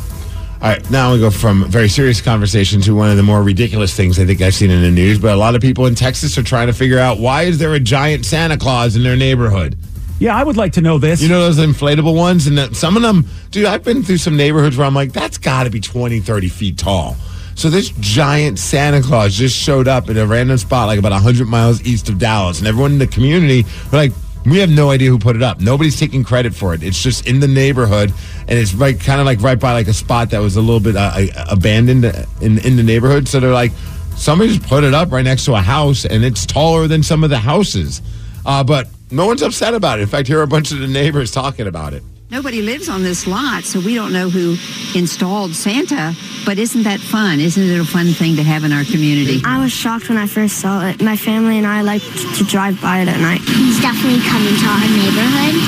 All 0.63 0.69
right, 0.69 0.91
now 0.93 1.13
we 1.13 1.19
go 1.19 1.31
from 1.31 1.65
very 1.65 1.89
serious 1.89 2.21
conversation 2.21 2.81
to 2.83 2.95
one 2.95 3.11
of 3.11 3.17
the 3.17 3.23
more 3.25 3.43
ridiculous 3.43 3.97
things 3.97 4.21
I 4.21 4.25
think 4.25 4.41
I've 4.41 4.55
seen 4.55 4.71
in 4.71 4.81
the 4.81 4.93
news. 4.93 5.19
But 5.19 5.33
a 5.33 5.37
lot 5.37 5.57
of 5.57 5.61
people 5.61 5.87
in 5.87 5.97
Texas 5.97 6.39
are 6.39 6.43
trying 6.45 6.69
to 6.69 6.73
figure 6.73 7.01
out 7.01 7.19
why 7.19 7.43
is 7.43 7.59
there 7.59 7.75
a 7.75 7.81
giant 7.81 8.25
Santa 8.25 8.57
Claus 8.57 8.95
in 8.95 9.03
their 9.03 9.17
neighborhood? 9.17 9.77
Yeah, 10.23 10.37
I 10.37 10.45
would 10.45 10.57
like 10.57 10.75
to 10.75 10.81
know 10.81 10.99
this. 10.99 11.21
You 11.21 11.29
know 11.29 11.41
those 11.41 11.59
inflatable 11.59 12.15
ones? 12.15 12.47
And 12.47 12.57
that, 12.57 12.77
some 12.77 12.97
of 12.97 13.03
them, 13.03 13.27
dude, 13.51 13.65
I've 13.65 13.83
been 13.83 14.05
through 14.05 14.19
some 14.19 14.37
neighborhoods 14.37 14.77
where 14.77 14.87
I'm 14.87 14.95
like, 14.95 15.13
that's 15.13 15.37
got 15.37 15.65
to 15.65 15.71
be 15.71 15.81
20, 15.81 16.21
30 16.21 16.49
feet 16.49 16.79
tall. 16.79 17.17
So 17.57 17.69
this 17.69 17.89
giant 17.99 18.61
Santa 18.61 19.03
Claus 19.03 19.35
just 19.35 19.57
showed 19.57 19.89
up 19.89 20.09
in 20.09 20.17
a 20.17 20.25
random 20.25 20.59
spot, 20.59 20.87
like 20.87 21.01
about 21.01 21.11
100 21.11 21.49
miles 21.49 21.83
east 21.83 22.09
of 22.09 22.21
Dallas. 22.21 22.61
And 22.61 22.69
everyone 22.69 22.93
in 22.93 22.99
the 22.99 23.09
community 23.09 23.65
were 23.91 23.99
like, 23.99 24.13
we 24.47 24.59
have 24.59 24.71
no 24.71 24.91
idea 24.91 25.11
who 25.11 25.19
put 25.19 25.35
it 25.35 25.43
up. 25.43 25.61
Nobody's 25.61 25.99
taking 25.99 26.23
credit 26.23 26.55
for 26.55 26.73
it. 26.73 26.85
It's 26.85 27.03
just 27.03 27.27
in 27.27 27.41
the 27.41 27.49
neighborhood, 27.49 28.13
and 28.49 28.59
it's 28.59 28.75
right, 28.75 28.99
kind 28.99 29.21
of 29.21 29.27
like 29.27 29.41
right 29.41 29.59
by 29.59 29.73
like 29.73 29.89
a 29.89 29.93
spot 29.93 30.31
that 30.31 30.39
was 30.39 30.57
a 30.57 30.61
little 30.61 30.81
bit 30.81 30.97
uh, 30.97 31.27
abandoned 31.49 32.05
in 32.41 32.59
in 32.59 32.77
the 32.77 32.83
neighborhood. 32.83 33.29
So 33.29 33.39
they're 33.39 33.53
like, 33.53 33.71
somebody 34.17 34.57
just 34.57 34.69
put 34.69 34.83
it 34.83 34.95
up 34.95 35.13
right 35.13 35.25
next 35.25 35.45
to 35.45 35.55
a 35.55 35.61
house, 35.61 36.05
and 36.05 36.25
it's 36.25 36.45
taller 36.45 36.89
than 36.89 37.05
some 37.05 37.23
of 37.23 37.31
the 37.31 37.39
houses. 37.39 38.03
Uh, 38.45 38.65
but 38.65 38.89
no 39.13 39.27
one's 39.27 39.43
upset 39.43 39.75
about 39.75 39.99
it. 39.99 40.03
In 40.03 40.09
fact, 40.09 40.27
here 40.27 40.41
are 40.41 40.43
a 40.43 40.49
bunch 40.49 40.73
of 40.73 40.79
the 40.79 40.87
neighbors 40.87 41.31
talking 41.31 41.67
about 41.67 41.93
it. 41.93 42.03
Nobody 42.31 42.63
lives 42.63 42.89
on 42.89 43.03
this 43.03 43.27
lot, 43.27 43.63
so 43.63 43.79
we 43.79 43.95
don't 43.95 44.11
know 44.11 44.31
who 44.31 44.57
installed 44.99 45.55
Santa. 45.55 46.17
But 46.47 46.59
isn't 46.59 46.85
that 46.85 46.99
fun? 46.99 47.41
Isn't 47.41 47.63
it 47.63 47.79
a 47.79 47.85
fun 47.85 48.07
thing 48.07 48.37
to 48.37 48.43
have 48.43 48.65
in 48.65 48.73
our 48.73 48.85
community? 48.85 49.43
I 49.45 49.61
was 49.61 49.71
shocked 49.71 50.09
when 50.09 50.17
I 50.17 50.27
first 50.27 50.59
saw 50.59 50.89
it. 50.89 51.03
My 51.03 51.17
family 51.17 51.59
and 51.59 51.67
I 51.67 51.83
like 51.83 52.03
to 52.39 52.45
drive 52.45 52.81
by 52.81 53.01
it 53.01 53.09
at 53.09 53.21
night. 53.21 53.43
He's 53.43 53.81
definitely 53.83 54.25
coming 54.25 54.57
to 54.57 54.67
our 54.67 54.89
neighborhood, 54.97 55.61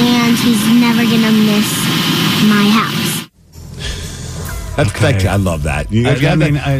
and 0.00 0.32
he's 0.40 0.64
never 0.80 1.04
gonna 1.04 1.36
miss 1.36 1.68
my 2.48 2.64
house. 2.72 2.99
That's 4.84 5.04
Okay. 5.04 5.28
I 5.28 5.36
love 5.36 5.64
that. 5.64 5.90
You, 5.92 6.08
I, 6.08 6.14
you 6.14 6.26
I 6.26 6.30
have, 6.30 6.38
mean, 6.38 6.54
to, 6.54 6.60
I, 6.60 6.76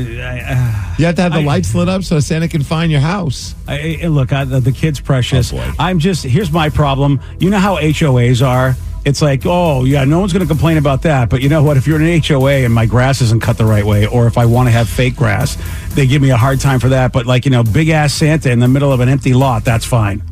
you 0.99 1.07
have 1.07 1.17
to 1.17 1.23
have 1.23 1.33
the 1.33 1.43
lights 1.43 1.75
lit 1.75 1.89
up 1.89 2.03
so 2.03 2.21
Santa 2.21 2.49
can 2.49 2.63
find 2.63 2.91
your 2.91 3.01
house. 3.01 3.55
Look, 3.67 4.33
I, 4.33 4.45
the 4.45 4.73
kid's 4.73 5.01
precious. 5.01 5.53
Oh. 5.53 5.75
I'm 5.79 5.99
just 5.99 6.25
here's 6.25 6.51
my 6.53 6.69
problem. 6.69 7.21
You 7.39 7.51
know 7.51 7.59
how 7.59 7.77
HOAs 7.77 8.47
are. 8.47 8.75
It's 9.05 9.23
like, 9.23 9.43
oh 9.47 9.85
yeah, 9.85 10.05
no 10.05 10.21
one's 10.21 10.33
going 10.33 10.47
to 10.47 10.49
complain 10.49 10.77
about 10.77 11.03
that. 11.03 11.31
But 11.31 11.41
you 11.41 11.49
know 11.49 11.63
what? 11.63 11.77
If 11.77 11.87
you're 11.87 12.01
in 12.01 12.07
an 12.07 12.23
HOA 12.23 12.65
and 12.65 12.75
my 12.75 12.85
grass 12.85 13.23
isn't 13.23 13.41
cut 13.41 13.57
the 13.57 13.65
right 13.65 13.85
way, 13.85 14.07
or 14.07 14.27
if 14.27 14.37
I 14.37 14.45
want 14.45 14.69
to 14.69 14.73
have 14.73 14.89
fake 14.89 15.17
grass, 15.17 15.57
they 15.95 16.07
give 16.07 16.21
me 16.21 16.31
a 16.31 16.37
hard 16.37 16.61
time 16.61 16.81
for 16.81 16.91
that. 16.91 17.13
But 17.13 17.27
like 17.27 17.45
you 17.45 17.51
know, 17.51 17.63
big 17.63 17.89
ass 17.89 18.13
Santa 18.13 18.51
in 18.51 18.59
the 18.59 18.69
middle 18.69 18.93
of 18.93 19.01
an 19.01 19.09
empty 19.09 19.33
lot, 19.33 19.65
that's 19.65 19.87
fine. 19.87 20.23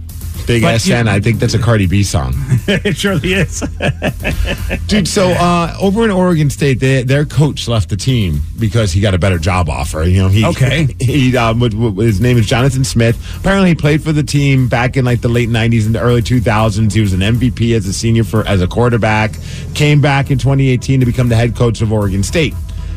Big 0.49 0.63
But 0.63 0.77
ass 0.77 0.87
you- 0.87 0.97
I 0.97 1.21
think 1.21 1.41
that's 1.41 1.53
a 1.53 1.59
Cardi 1.59 1.87
B 1.87 2.03
song. 2.03 2.33
it 2.67 2.97
surely 2.97 3.35
is. 3.35 3.61
Dude, 4.87 5.07
so 5.07 5.29
uh, 5.29 5.77
over 5.79 6.05
in 6.05 6.11
Oregon 6.11 6.49
State, 6.49 6.81
they, 6.81 7.03
their 7.03 7.27
coach 7.27 7.69
left 7.69 7.91
the 7.91 7.97
team 7.99 8.41
because 8.59 8.91
he 8.91 9.03
got 9.03 9.13
a 9.13 9.19
better 9.19 9.39
job 9.39 9.69
offer. 9.69 10.05
You 10.05 10.23
know, 10.23 10.29
he 10.29 10.47
Okay. 10.47 10.89
He 10.99 11.37
um, 11.37 11.61
his 11.61 12.21
name 12.21 12.39
is 12.39 12.47
Jonathan 12.47 12.83
Smith. 12.83 13.17
Apparently, 13.39 13.69
he 13.71 13.75
played 13.75 14.03
for 14.03 14.13
the 14.13 14.23
team 14.23 14.69
back 14.69 14.97
in 14.97 15.05
like 15.05 15.21
the 15.21 15.29
late 15.29 15.51
'90s 15.51 15.85
and 15.85 15.95
the 15.95 16.01
early 16.01 16.23
2000s. 16.23 16.93
He 16.95 17.01
was 17.03 17.13
an 17.13 17.21
MVP 17.21 17.77
as 17.77 17.87
a 17.87 17.93
senior 17.93 18.25
for 18.25 18.47
as 18.49 18.63
a 18.63 18.67
quarterback. 18.67 19.33
Came 19.75 20.01
back 20.01 20.31
in 20.31 20.39
2018 20.39 21.01
to 21.01 21.07
become 21.07 21.29
the 21.29 21.37
head 21.37 21.55
coach 21.57 21.83
of 21.83 21.93
Oregon 21.93 22.23
State. 22.23 22.55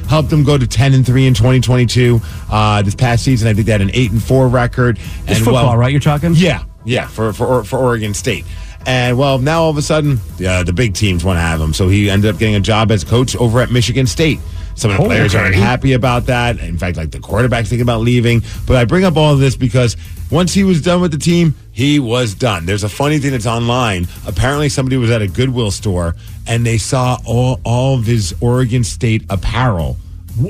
Helped 0.07 0.29
them 0.29 0.43
go 0.43 0.57
to 0.57 0.65
10 0.67 0.93
and 0.93 1.05
three 1.05 1.25
in 1.27 1.33
2022. 1.33 2.19
Uh, 2.49 2.81
this 2.81 2.95
past 2.95 3.23
season, 3.25 3.47
I 3.49 3.53
think 3.53 3.65
they 3.65 3.71
had 3.73 3.81
an 3.81 3.91
eight 3.93 4.11
and 4.11 4.21
four 4.23 4.47
record. 4.47 4.97
It's 4.97 5.09
and 5.27 5.37
football, 5.37 5.67
well, 5.67 5.77
right? 5.77 5.91
You're 5.91 6.01
talking. 6.01 6.33
yeah, 6.35 6.63
yeah, 6.85 7.07
for 7.07 7.33
for 7.33 7.63
for 7.63 7.79
Oregon 7.79 8.13
State. 8.13 8.45
And 8.85 9.17
well, 9.17 9.37
now 9.37 9.61
all 9.63 9.69
of 9.69 9.77
a 9.77 9.81
sudden, 9.81 10.19
uh, 10.45 10.63
the 10.63 10.73
big 10.73 10.95
teams 10.95 11.23
want 11.23 11.37
to 11.37 11.41
have 11.41 11.61
him. 11.61 11.71
So 11.73 11.87
he 11.87 12.09
ended 12.09 12.33
up 12.33 12.39
getting 12.39 12.55
a 12.55 12.59
job 12.59 12.89
as 12.91 13.03
coach 13.03 13.35
over 13.35 13.61
at 13.61 13.69
Michigan 13.71 14.07
State. 14.07 14.39
Some 14.73 14.89
of 14.89 14.97
the 14.97 15.03
Oh, 15.03 15.05
players 15.05 15.35
okay. 15.35 15.43
aren't 15.43 15.55
happy 15.55 15.93
about 15.93 16.25
that. 16.27 16.59
In 16.59 16.77
fact, 16.79 16.97
like 16.97 17.11
the 17.11 17.19
quarterback's 17.19 17.69
thinking 17.69 17.83
about 17.83 18.01
leaving. 18.01 18.41
But 18.65 18.77
I 18.77 18.85
bring 18.85 19.03
up 19.03 19.17
all 19.17 19.33
of 19.33 19.39
this 19.39 19.55
because 19.55 19.97
once 20.31 20.51
he 20.53 20.63
was 20.63 20.81
done 20.81 20.99
with 21.01 21.11
the 21.11 21.19
team, 21.19 21.53
he 21.71 21.99
was 21.99 22.33
done. 22.33 22.65
There's 22.65 22.83
a 22.83 22.89
funny 22.89 23.19
thing 23.19 23.31
that's 23.31 23.45
online. 23.45 24.07
Apparently, 24.25 24.69
somebody 24.69 24.97
was 24.97 25.11
at 25.11 25.21
a 25.21 25.27
Goodwill 25.27 25.69
store 25.69 26.15
and 26.47 26.65
they 26.65 26.79
saw 26.79 27.19
all, 27.25 27.59
all 27.63 27.99
of 27.99 28.05
his 28.07 28.33
Oregon 28.41 28.83
State 28.83 29.23
apparel. 29.29 29.97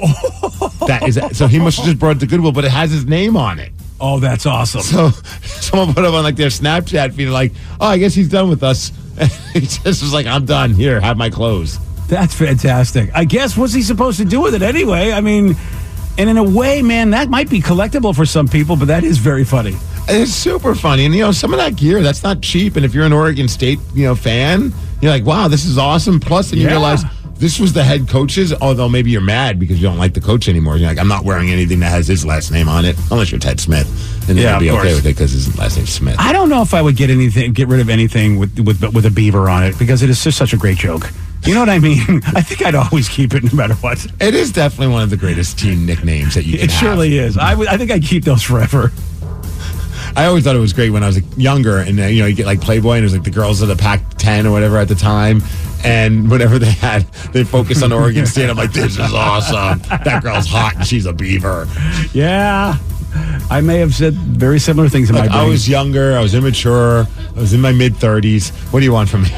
that 0.88 1.04
is 1.06 1.20
so 1.38 1.48
he 1.48 1.60
must 1.60 1.78
have 1.78 1.86
just 1.88 2.00
brought 2.00 2.16
it 2.18 2.20
to 2.20 2.28
Goodwill, 2.28 2.52
but 2.52 2.64
it 2.64 2.72
has 2.72 2.92
his 2.92 3.06
name 3.06 3.36
on 3.36 3.60
it. 3.60 3.72
Oh, 4.02 4.20
that's 4.20 4.46
awesome. 4.46 4.82
So 4.82 5.10
someone 5.44 5.94
put 5.94 6.04
up 6.06 6.14
on 6.14 6.24
like 6.24 6.36
their 6.36 6.50
Snapchat 6.50 7.14
feed, 7.14 7.30
like, 7.30 7.52
"Oh, 7.80 7.88
I 7.88 7.98
guess 7.98 8.14
he's 8.16 8.30
done 8.30 8.50
with 8.50 8.64
us." 8.64 8.92
he 9.54 9.62
just 9.62 9.86
was 9.86 10.12
like, 10.14 10.26
"I'm 10.26 10.46
done. 10.46 10.74
Here, 10.74 11.00
have 11.00 11.18
my 11.18 11.30
clothes." 11.30 11.78
That's 12.08 12.34
fantastic. 12.34 13.10
I 13.14 13.24
guess 13.26 13.56
what's 13.56 13.74
he 13.74 13.82
supposed 13.84 14.18
to 14.18 14.26
do 14.26 14.42
with 14.42 14.54
it 14.56 14.62
anyway? 14.62 15.12
I 15.12 15.22
mean, 15.22 15.56
and 16.18 16.30
in 16.30 16.38
a 16.38 16.44
way, 16.44 16.82
man, 16.82 17.12
that 17.12 17.30
might 17.30 17.50
be 17.50 17.62
collectible 17.62 18.14
for 18.16 18.26
some 18.26 18.48
people, 18.48 18.76
but 18.76 18.86
that 18.90 19.04
is 19.04 19.18
very 19.18 19.46
funny. 19.46 19.76
It's 20.10 20.32
super 20.32 20.76
funny, 20.76 21.06
and 21.06 21.14
you 21.16 21.22
know, 21.22 21.32
some 21.32 21.54
of 21.54 21.60
that 21.60 21.76
gear 21.76 22.02
that's 22.02 22.24
not 22.24 22.42
cheap. 22.42 22.76
And 22.76 22.84
if 22.84 22.94
you're 22.94 23.06
an 23.06 23.14
Oregon 23.14 23.48
State, 23.48 23.80
you 23.94 24.06
know, 24.06 24.16
fan, 24.16 24.74
you're 25.00 25.12
like, 25.12 25.26
"Wow, 25.26 25.48
this 25.48 25.64
is 25.64 25.78
awesome." 25.78 26.20
and 26.20 26.52
you 26.54 26.64
Yeah. 26.64 26.68
realize 26.72 27.04
this 27.42 27.60
was 27.60 27.74
the 27.74 27.84
head 27.84 28.08
coach's. 28.08 28.54
Although 28.54 28.88
maybe 28.88 29.12
you're 29.12 29.20
mad 29.20 29.60
because 29.60 29.82
you 29.82 29.88
don't 29.88 29.98
like 29.98 30.14
the 30.14 30.22
coach 30.22 30.48
anymore. 30.48 30.78
You're 30.78 30.88
like, 30.88 31.00
"I'm 31.00 31.08
not 31.10 31.26
wearing 31.26 31.50
anything 31.50 31.80
that 31.82 31.90
has 31.90 32.08
his 32.08 32.26
last 32.26 32.52
name 32.52 32.70
on 32.70 32.86
it, 32.86 32.96
unless 33.12 33.32
you're 33.32 33.40
Ted 33.40 33.60
Smith." 33.60 33.88
And 34.30 34.38
then 34.38 34.46
Yeah, 34.46 34.52
you'll 34.60 34.60
be 34.76 34.80
okay 34.80 34.94
with 34.94 35.06
it 35.06 35.10
because 35.16 35.32
his 35.32 35.58
last 35.58 35.76
name's 35.76 35.90
Smith. 35.92 36.16
I 36.20 36.32
don't 36.32 36.48
know 36.50 36.62
if 36.62 36.74
I 36.74 36.82
would 36.82 36.96
get 36.96 37.10
anything, 37.10 37.52
get 37.54 37.68
rid 37.68 37.82
of 37.82 37.90
anything 37.90 38.38
with 38.40 38.58
with 38.60 38.82
with 38.94 39.06
a 39.06 39.12
beaver 39.12 39.50
on 39.50 39.64
it 39.64 39.78
because 39.78 40.04
it 40.04 40.10
is 40.10 40.24
just 40.24 40.38
such 40.38 40.54
a 40.54 40.58
great 40.58 40.78
joke. 40.78 41.12
You 41.44 41.56
know 41.56 41.60
what 41.62 41.70
I 41.70 41.80
mean? 41.80 42.00
I 42.36 42.42
think 42.42 42.62
I'd 42.64 42.76
always 42.76 43.10
keep 43.10 43.34
it 43.34 43.44
no 43.44 43.50
matter 43.54 43.74
what. 43.76 44.06
It 44.22 44.36
is 44.36 44.52
definitely 44.52 44.94
one 44.94 45.02
of 45.02 45.10
the 45.10 45.18
greatest 45.18 45.58
team 45.58 45.88
nicknames 45.88 46.36
that 46.36 46.46
you 46.46 46.54
can 46.60 46.66
It 46.66 46.72
have. 46.72 46.80
surely 46.80 47.18
is. 47.18 47.36
I 47.36 47.78
think 47.78 47.90
I'd 47.90 48.04
keep 48.04 48.24
those 48.24 48.44
forever. 48.44 48.92
I 50.16 50.26
always 50.26 50.44
thought 50.44 50.56
it 50.56 50.60
was 50.60 50.74
great 50.74 50.90
when 50.90 51.04
I 51.04 51.08
was 51.08 51.16
like, 51.16 51.26
younger, 51.38 51.78
and 51.78 52.00
uh, 52.00 52.04
you 52.04 52.22
know, 52.22 52.28
you 52.28 52.36
get 52.36 52.46
like 52.46 52.60
Playboy, 52.62 52.94
and 52.96 53.00
it 53.00 53.04
was 53.04 53.14
like 53.14 53.24
the 53.24 53.32
girls 53.32 53.62
of 53.62 53.70
the 53.70 53.76
Pac-10 53.78 54.46
or 54.46 54.52
whatever 54.52 54.78
at 54.78 54.88
the 54.90 54.96
time, 54.96 55.42
and 55.84 56.30
whatever 56.30 56.60
they 56.60 56.72
had, 56.72 57.04
they 57.34 57.44
focused 57.44 57.84
on 57.84 57.92
Oregon 57.92 58.26
State. 58.26 58.50
I'm 58.50 58.58
like, 58.58 58.72
this 58.74 58.94
is 58.94 59.14
awesome. 59.14 59.80
That 60.04 60.22
girl's 60.24 60.48
hot, 60.48 60.76
and 60.76 60.86
she's 60.86 61.06
a 61.06 61.14
beaver. 61.14 61.68
Yeah. 62.14 62.78
I 63.50 63.60
may 63.62 63.80
have 63.80 63.94
said 63.94 64.14
very 64.14 64.60
similar 64.60 64.88
things 64.88 65.10
in 65.10 65.16
my 65.16 65.28
I 65.28 65.46
was 65.46 65.68
younger, 65.68 66.16
I 66.18 66.22
was 66.22 66.34
immature, 66.34 67.08
I 67.36 67.40
was 67.40 67.54
in 67.54 67.60
my 67.60 67.74
mid 67.74 67.94
30s. 67.94 68.52
What 68.72 68.80
do 68.80 68.86
you 68.86 68.94
want 68.94 69.10
from 69.10 69.24
me? 69.24 69.30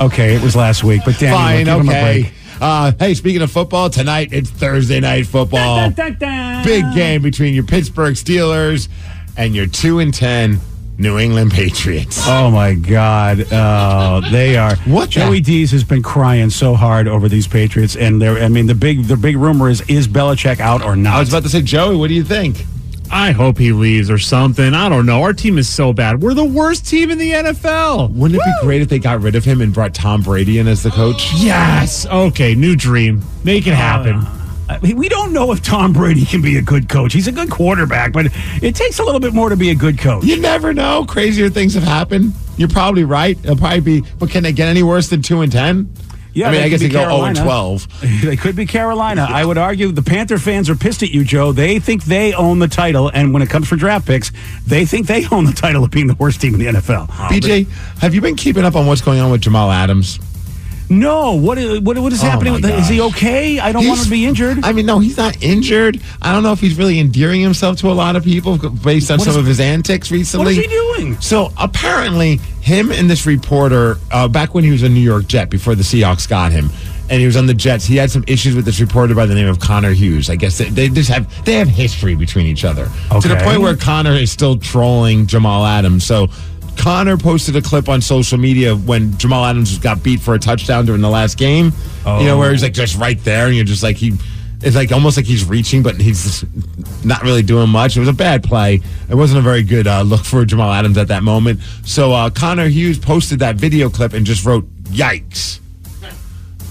okay, 0.00 0.34
it 0.34 0.42
was 0.42 0.56
last 0.56 0.84
week, 0.84 1.02
but 1.04 1.18
Danny, 1.18 1.64
Fine, 1.64 1.88
okay. 1.88 2.32
Uh, 2.60 2.92
hey, 2.98 3.14
speaking 3.14 3.40
of 3.40 3.50
football, 3.50 3.88
tonight 3.88 4.32
it's 4.32 4.50
Thursday 4.50 5.00
night 5.00 5.26
football. 5.26 5.90
Big 5.90 6.84
game 6.94 7.22
between 7.22 7.54
your 7.54 7.64
Pittsburgh 7.64 8.14
Steelers 8.14 8.88
and 9.36 9.54
your 9.54 9.66
two 9.66 9.98
and 9.98 10.12
ten 10.12 10.60
New 11.00 11.18
England 11.18 11.50
Patriots. 11.50 12.20
Oh 12.26 12.50
my 12.50 12.74
God! 12.74 13.46
Oh, 13.50 14.20
they 14.30 14.56
are. 14.56 14.76
What 14.84 15.06
the- 15.06 15.12
Joey 15.12 15.40
D's 15.40 15.70
has 15.70 15.82
been 15.82 16.02
crying 16.02 16.50
so 16.50 16.74
hard 16.74 17.08
over 17.08 17.26
these 17.26 17.48
Patriots, 17.48 17.96
and 17.96 18.20
they're. 18.20 18.36
I 18.36 18.48
mean, 18.48 18.66
the 18.66 18.74
big 18.74 19.04
the 19.04 19.16
big 19.16 19.36
rumor 19.36 19.70
is 19.70 19.80
is 19.88 20.06
Belichick 20.06 20.60
out 20.60 20.82
or 20.82 20.96
not? 20.96 21.16
I 21.16 21.20
was 21.20 21.30
about 21.30 21.44
to 21.44 21.48
say, 21.48 21.62
Joey, 21.62 21.96
what 21.96 22.08
do 22.08 22.14
you 22.14 22.24
think? 22.24 22.66
I 23.10 23.32
hope 23.32 23.58
he 23.58 23.72
leaves 23.72 24.08
or 24.08 24.18
something. 24.18 24.72
I 24.72 24.88
don't 24.88 25.04
know. 25.04 25.22
Our 25.22 25.32
team 25.32 25.58
is 25.58 25.68
so 25.68 25.92
bad. 25.92 26.22
We're 26.22 26.34
the 26.34 26.44
worst 26.44 26.86
team 26.86 27.10
in 27.10 27.18
the 27.18 27.32
NFL. 27.32 28.12
Wouldn't 28.12 28.40
it 28.40 28.44
be 28.44 28.52
great 28.60 28.82
if 28.82 28.88
they 28.88 29.00
got 29.00 29.20
rid 29.20 29.34
of 29.34 29.44
him 29.44 29.60
and 29.62 29.74
brought 29.74 29.94
Tom 29.94 30.22
Brady 30.22 30.58
in 30.58 30.68
as 30.68 30.84
the 30.84 30.90
coach? 30.90 31.32
Yes. 31.34 32.06
Okay. 32.06 32.54
New 32.54 32.76
dream. 32.76 33.22
Make 33.42 33.66
it 33.66 33.72
oh, 33.72 33.74
happen. 33.74 34.16
I 34.16 34.20
mean, 34.20 34.39
we 34.82 35.08
don't 35.08 35.32
know 35.32 35.52
if 35.52 35.62
Tom 35.62 35.92
Brady 35.92 36.24
can 36.24 36.42
be 36.42 36.56
a 36.56 36.62
good 36.62 36.88
coach. 36.88 37.12
He's 37.12 37.28
a 37.28 37.32
good 37.32 37.50
quarterback, 37.50 38.12
but 38.12 38.26
it 38.62 38.74
takes 38.74 38.98
a 38.98 39.04
little 39.04 39.20
bit 39.20 39.34
more 39.34 39.48
to 39.48 39.56
be 39.56 39.70
a 39.70 39.74
good 39.74 39.98
coach. 39.98 40.24
You 40.24 40.40
never 40.40 40.72
know. 40.72 41.04
Crazier 41.04 41.50
things 41.50 41.74
have 41.74 41.82
happened. 41.82 42.32
You're 42.56 42.68
probably 42.68 43.04
right. 43.04 43.38
It'll 43.42 43.56
probably 43.56 43.80
be, 43.80 44.02
but 44.18 44.30
can 44.30 44.42
they 44.42 44.52
get 44.52 44.68
any 44.68 44.82
worse 44.82 45.08
than 45.08 45.22
2 45.22 45.40
and 45.40 45.50
10? 45.50 45.92
Yeah, 46.32 46.48
I 46.48 46.52
mean, 46.52 46.62
I 46.62 46.68
guess 46.68 46.80
they 46.80 46.88
go 46.88 47.00
0 47.00 47.24
and 47.24 47.36
12. 47.36 47.88
They 48.22 48.36
could 48.36 48.54
be 48.54 48.66
Carolina. 48.66 49.26
I 49.28 49.44
would 49.44 49.58
argue 49.58 49.90
the 49.90 50.02
Panther 50.02 50.38
fans 50.38 50.70
are 50.70 50.76
pissed 50.76 51.02
at 51.02 51.10
you, 51.10 51.24
Joe. 51.24 51.52
They 51.52 51.80
think 51.80 52.04
they 52.04 52.32
own 52.34 52.60
the 52.60 52.68
title, 52.68 53.08
and 53.12 53.32
when 53.32 53.42
it 53.42 53.50
comes 53.50 53.66
for 53.66 53.76
draft 53.76 54.06
picks, 54.06 54.30
they 54.66 54.84
think 54.84 55.06
they 55.06 55.26
own 55.32 55.44
the 55.44 55.52
title 55.52 55.82
of 55.82 55.90
being 55.90 56.06
the 56.06 56.14
worst 56.14 56.40
team 56.40 56.54
in 56.54 56.60
the 56.60 56.66
NFL. 56.66 57.08
BJ, 57.08 57.66
have 58.00 58.14
you 58.14 58.20
been 58.20 58.36
keeping 58.36 58.64
up 58.64 58.76
on 58.76 58.86
what's 58.86 59.00
going 59.00 59.18
on 59.20 59.30
with 59.32 59.40
Jamal 59.40 59.70
Adams? 59.72 60.20
No, 60.92 61.34
what 61.36 61.56
is 61.56 61.80
what, 61.80 61.96
what 61.98 62.12
is 62.12 62.20
Oh, 62.22 62.26
happening? 62.26 62.54
With 62.54 62.64
is 62.64 62.88
he 62.88 63.00
okay? 63.00 63.60
I 63.60 63.70
don't 63.70 63.86
want 63.86 64.00
him 64.00 64.04
to 64.06 64.10
be 64.10 64.26
injured. 64.26 64.58
I 64.64 64.72
mean, 64.72 64.86
no, 64.86 64.98
he's 64.98 65.16
not 65.16 65.40
injured. 65.40 66.00
I 66.20 66.32
don't 66.32 66.42
know 66.42 66.50
if 66.52 66.58
he's 66.60 66.76
really 66.76 66.98
endearing 66.98 67.40
himself 67.40 67.78
to 67.78 67.88
a 67.90 67.94
lot 67.94 68.16
of 68.16 68.24
people 68.24 68.58
based 68.58 69.08
on 69.10 69.18
What 69.18 69.24
some 69.26 69.30
is- 69.30 69.36
of 69.36 69.46
his 69.46 69.60
antics 69.60 70.10
recently. 70.10 70.56
What 70.56 70.64
is 70.64 70.64
he 70.64 70.66
doing? 70.66 71.20
So 71.20 71.52
apparently, 71.56 72.38
him 72.60 72.90
and 72.90 73.08
this 73.08 73.24
reporter, 73.24 73.98
uh, 74.10 74.26
back 74.26 74.52
when 74.52 74.64
he 74.64 74.72
was 74.72 74.82
a 74.82 74.88
New 74.88 74.98
York 75.00 75.28
Jet 75.28 75.48
before 75.48 75.76
the 75.76 75.84
Seahawks 75.84 76.28
got 76.28 76.50
him, 76.50 76.70
and 77.08 77.20
he 77.20 77.26
was 77.26 77.36
on 77.36 77.46
the 77.46 77.54
Jets, 77.54 77.84
he 77.84 77.94
had 77.96 78.10
some 78.10 78.24
issues 78.26 78.56
with 78.56 78.64
this 78.64 78.80
reporter 78.80 79.14
by 79.14 79.26
the 79.26 79.34
name 79.36 79.46
of 79.48 79.60
Connor 79.60 79.92
Hughes. 79.92 80.28
I 80.28 80.34
guess 80.34 80.58
they, 80.58 80.70
they 80.70 80.88
just 80.88 81.08
have 81.10 81.44
they 81.44 81.54
have 81.54 81.68
history 81.68 82.16
between 82.16 82.46
each 82.46 82.64
other 82.64 82.88
to 83.20 83.28
the 83.28 83.36
point 83.44 83.60
where 83.60 83.76
Connor 83.76 84.12
is 84.14 84.32
still 84.32 84.58
trolling 84.58 85.26
Jamal 85.28 85.64
Adams. 85.64 86.04
So. 86.04 86.26
Connor 86.80 87.16
posted 87.16 87.54
a 87.56 87.62
clip 87.62 87.88
on 87.88 88.00
social 88.00 88.38
media 88.38 88.74
when 88.74 89.16
Jamal 89.18 89.44
Adams 89.44 89.78
got 89.78 90.02
beat 90.02 90.20
for 90.20 90.34
a 90.34 90.38
touchdown 90.38 90.86
during 90.86 91.00
the 91.02 91.10
last 91.10 91.36
game. 91.38 91.72
You 92.06 92.24
know, 92.26 92.38
where 92.38 92.50
he's 92.52 92.62
like 92.62 92.72
just 92.72 92.96
right 92.96 93.22
there, 93.24 93.46
and 93.46 93.54
you're 93.54 93.64
just 93.66 93.82
like 93.82 93.96
he, 93.96 94.14
it's 94.62 94.74
like 94.74 94.90
almost 94.90 95.16
like 95.18 95.26
he's 95.26 95.44
reaching, 95.44 95.82
but 95.82 95.96
he's 96.00 96.44
not 97.04 97.22
really 97.22 97.42
doing 97.42 97.68
much. 97.68 97.96
It 97.96 98.00
was 98.00 98.08
a 98.08 98.12
bad 98.14 98.42
play. 98.42 98.80
It 99.10 99.14
wasn't 99.14 99.40
a 99.40 99.42
very 99.42 99.62
good 99.62 99.86
uh, 99.86 100.00
look 100.02 100.24
for 100.24 100.44
Jamal 100.46 100.72
Adams 100.72 100.96
at 100.96 101.08
that 101.08 101.22
moment. 101.22 101.60
So 101.84 102.12
uh, 102.12 102.30
Connor 102.30 102.68
Hughes 102.68 102.98
posted 102.98 103.40
that 103.40 103.56
video 103.56 103.90
clip 103.90 104.14
and 104.14 104.24
just 104.24 104.44
wrote 104.46 104.64
"Yikes." 104.84 105.60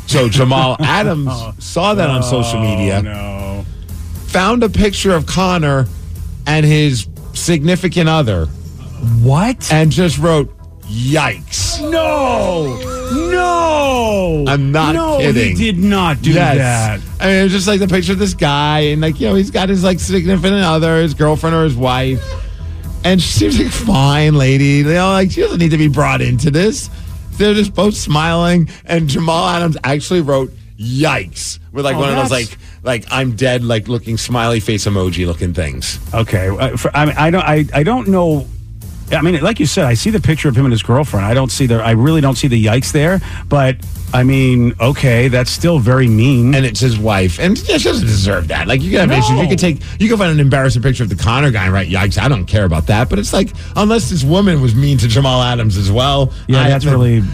So 0.07 0.27
Jamal 0.27 0.75
Adams 0.79 1.31
saw 1.63 1.93
that 1.93 2.09
on 2.09 2.23
social 2.23 2.59
media, 2.59 2.97
Oh, 2.97 3.01
no. 3.03 3.65
found 4.25 4.63
a 4.63 4.69
picture 4.69 5.11
of 5.13 5.27
Connor 5.27 5.85
and 6.47 6.65
his 6.65 7.07
significant 7.33 8.09
other, 8.09 8.47
What? 9.21 9.71
and 9.71 9.91
just 9.91 10.17
wrote 10.17 10.55
"Yikes." 10.87 11.79
No, 11.89 12.77
no. 13.31 14.45
I'm 14.47 14.71
not 14.71 14.95
no, 14.95 15.17
kidding. 15.19 15.55
he 15.55 15.71
did 15.71 15.77
not 15.83 16.21
do 16.21 16.31
Yes. 16.31 16.57
that. 16.57 17.01
I 17.19 17.27
mean, 17.27 17.45
it's 17.45 17.53
just 17.53 17.67
like 17.67 17.79
the 17.79 17.87
picture 17.87 18.13
of 18.13 18.19
this 18.19 18.33
guy, 18.33 18.79
and 18.79 19.01
like, 19.01 19.19
you 19.19 19.27
know, 19.27 19.35
he's 19.35 19.51
got 19.51 19.69
his 19.69 19.83
like 19.83 19.99
significant 19.99 20.63
other, 20.63 21.01
his 21.01 21.13
girlfriend 21.13 21.55
or 21.55 21.63
his 21.63 21.75
wife, 21.75 22.21
and 23.03 23.21
she 23.21 23.49
seems 23.49 23.59
like 23.59 23.67
fine 23.71 24.35
lady. 24.35 24.65
You 24.79 24.83
know, 24.85 25.09
like 25.11 25.31
she 25.31 25.41
doesn't 25.41 25.59
need 25.59 25.71
to 25.71 25.77
be 25.77 25.87
brought 25.87 26.21
into 26.21 26.51
this. 26.51 26.89
They're 27.33 27.53
just 27.53 27.73
both 27.73 27.93
smiling, 27.95 28.69
and 28.85 29.07
Jamal 29.07 29.47
Adams 29.47 29.77
actually 29.83 30.21
wrote 30.21 30.51
"Yikes" 30.77 31.59
with 31.71 31.85
like 31.85 31.95
Oh, 31.95 31.99
one 31.99 32.09
of 32.09 32.15
those 32.15 32.31
like 32.31 32.57
like 32.83 33.05
I'm 33.11 33.35
dead, 33.35 33.63
like 33.63 33.87
looking 33.87 34.17
smiley 34.17 34.59
face 34.59 34.85
emoji 34.85 35.25
looking 35.25 35.53
things. 35.53 35.99
Okay, 36.13 36.49
uh, 36.49 36.75
for, 36.77 36.95
I 36.95 37.05
mean, 37.05 37.15
I 37.17 37.29
don't, 37.29 37.43
I, 37.43 37.65
I 37.73 37.83
don't 37.83 38.07
know. 38.09 38.45
I 39.11 39.21
mean, 39.21 39.41
like 39.41 39.59
you 39.59 39.65
said, 39.65 39.85
I 39.85 39.93
see 39.95 40.09
the 40.11 40.19
picture 40.19 40.49
of 40.49 40.55
him 40.55 40.65
and 40.65 40.71
his 40.71 40.83
girlfriend. 40.83 41.25
I 41.25 41.33
don't 41.33 41.51
see 41.51 41.65
the, 41.65 41.81
I 41.83 41.91
really 41.91 42.21
don't 42.21 42.35
see 42.35 42.47
the 42.47 42.63
yikes 42.63 42.91
there. 42.91 43.19
But 43.47 43.77
I 44.13 44.23
mean, 44.23 44.73
okay, 44.79 45.27
that's 45.27 45.51
still 45.51 45.79
very 45.79 46.07
mean. 46.07 46.53
And 46.55 46.65
it's 46.65 46.79
his 46.79 46.97
wife, 46.97 47.39
and 47.39 47.57
she 47.57 47.65
doesn't 47.77 48.05
deserve 48.07 48.47
that. 48.49 48.67
Like 48.67 48.81
you 48.81 48.91
can 48.91 48.99
have 49.01 49.09
No. 49.09 49.17
issues. 49.17 49.39
You 49.41 49.47
can 49.47 49.57
take, 49.57 49.81
you 49.99 50.09
can 50.09 50.17
find 50.17 50.31
an 50.31 50.39
embarrassing 50.39 50.81
picture 50.81 51.03
of 51.03 51.09
the 51.09 51.15
Connor 51.15 51.51
guy, 51.51 51.65
and 51.65 51.73
right? 51.73 51.87
Yikes! 51.87 52.19
I 52.19 52.27
don't 52.27 52.45
care 52.45 52.65
about 52.65 52.87
that. 52.87 53.09
But 53.09 53.19
it's 53.19 53.33
like, 53.33 53.49
unless 53.75 54.09
this 54.09 54.23
woman 54.23 54.61
was 54.61 54.73
mean 54.75 54.97
to 54.99 55.07
Jamal 55.07 55.41
Adams 55.43 55.77
as 55.77 55.91
well, 55.91 56.33
yeah, 56.47 56.61
I- 56.63 56.69
that's 56.69 56.85
really. 56.85 57.21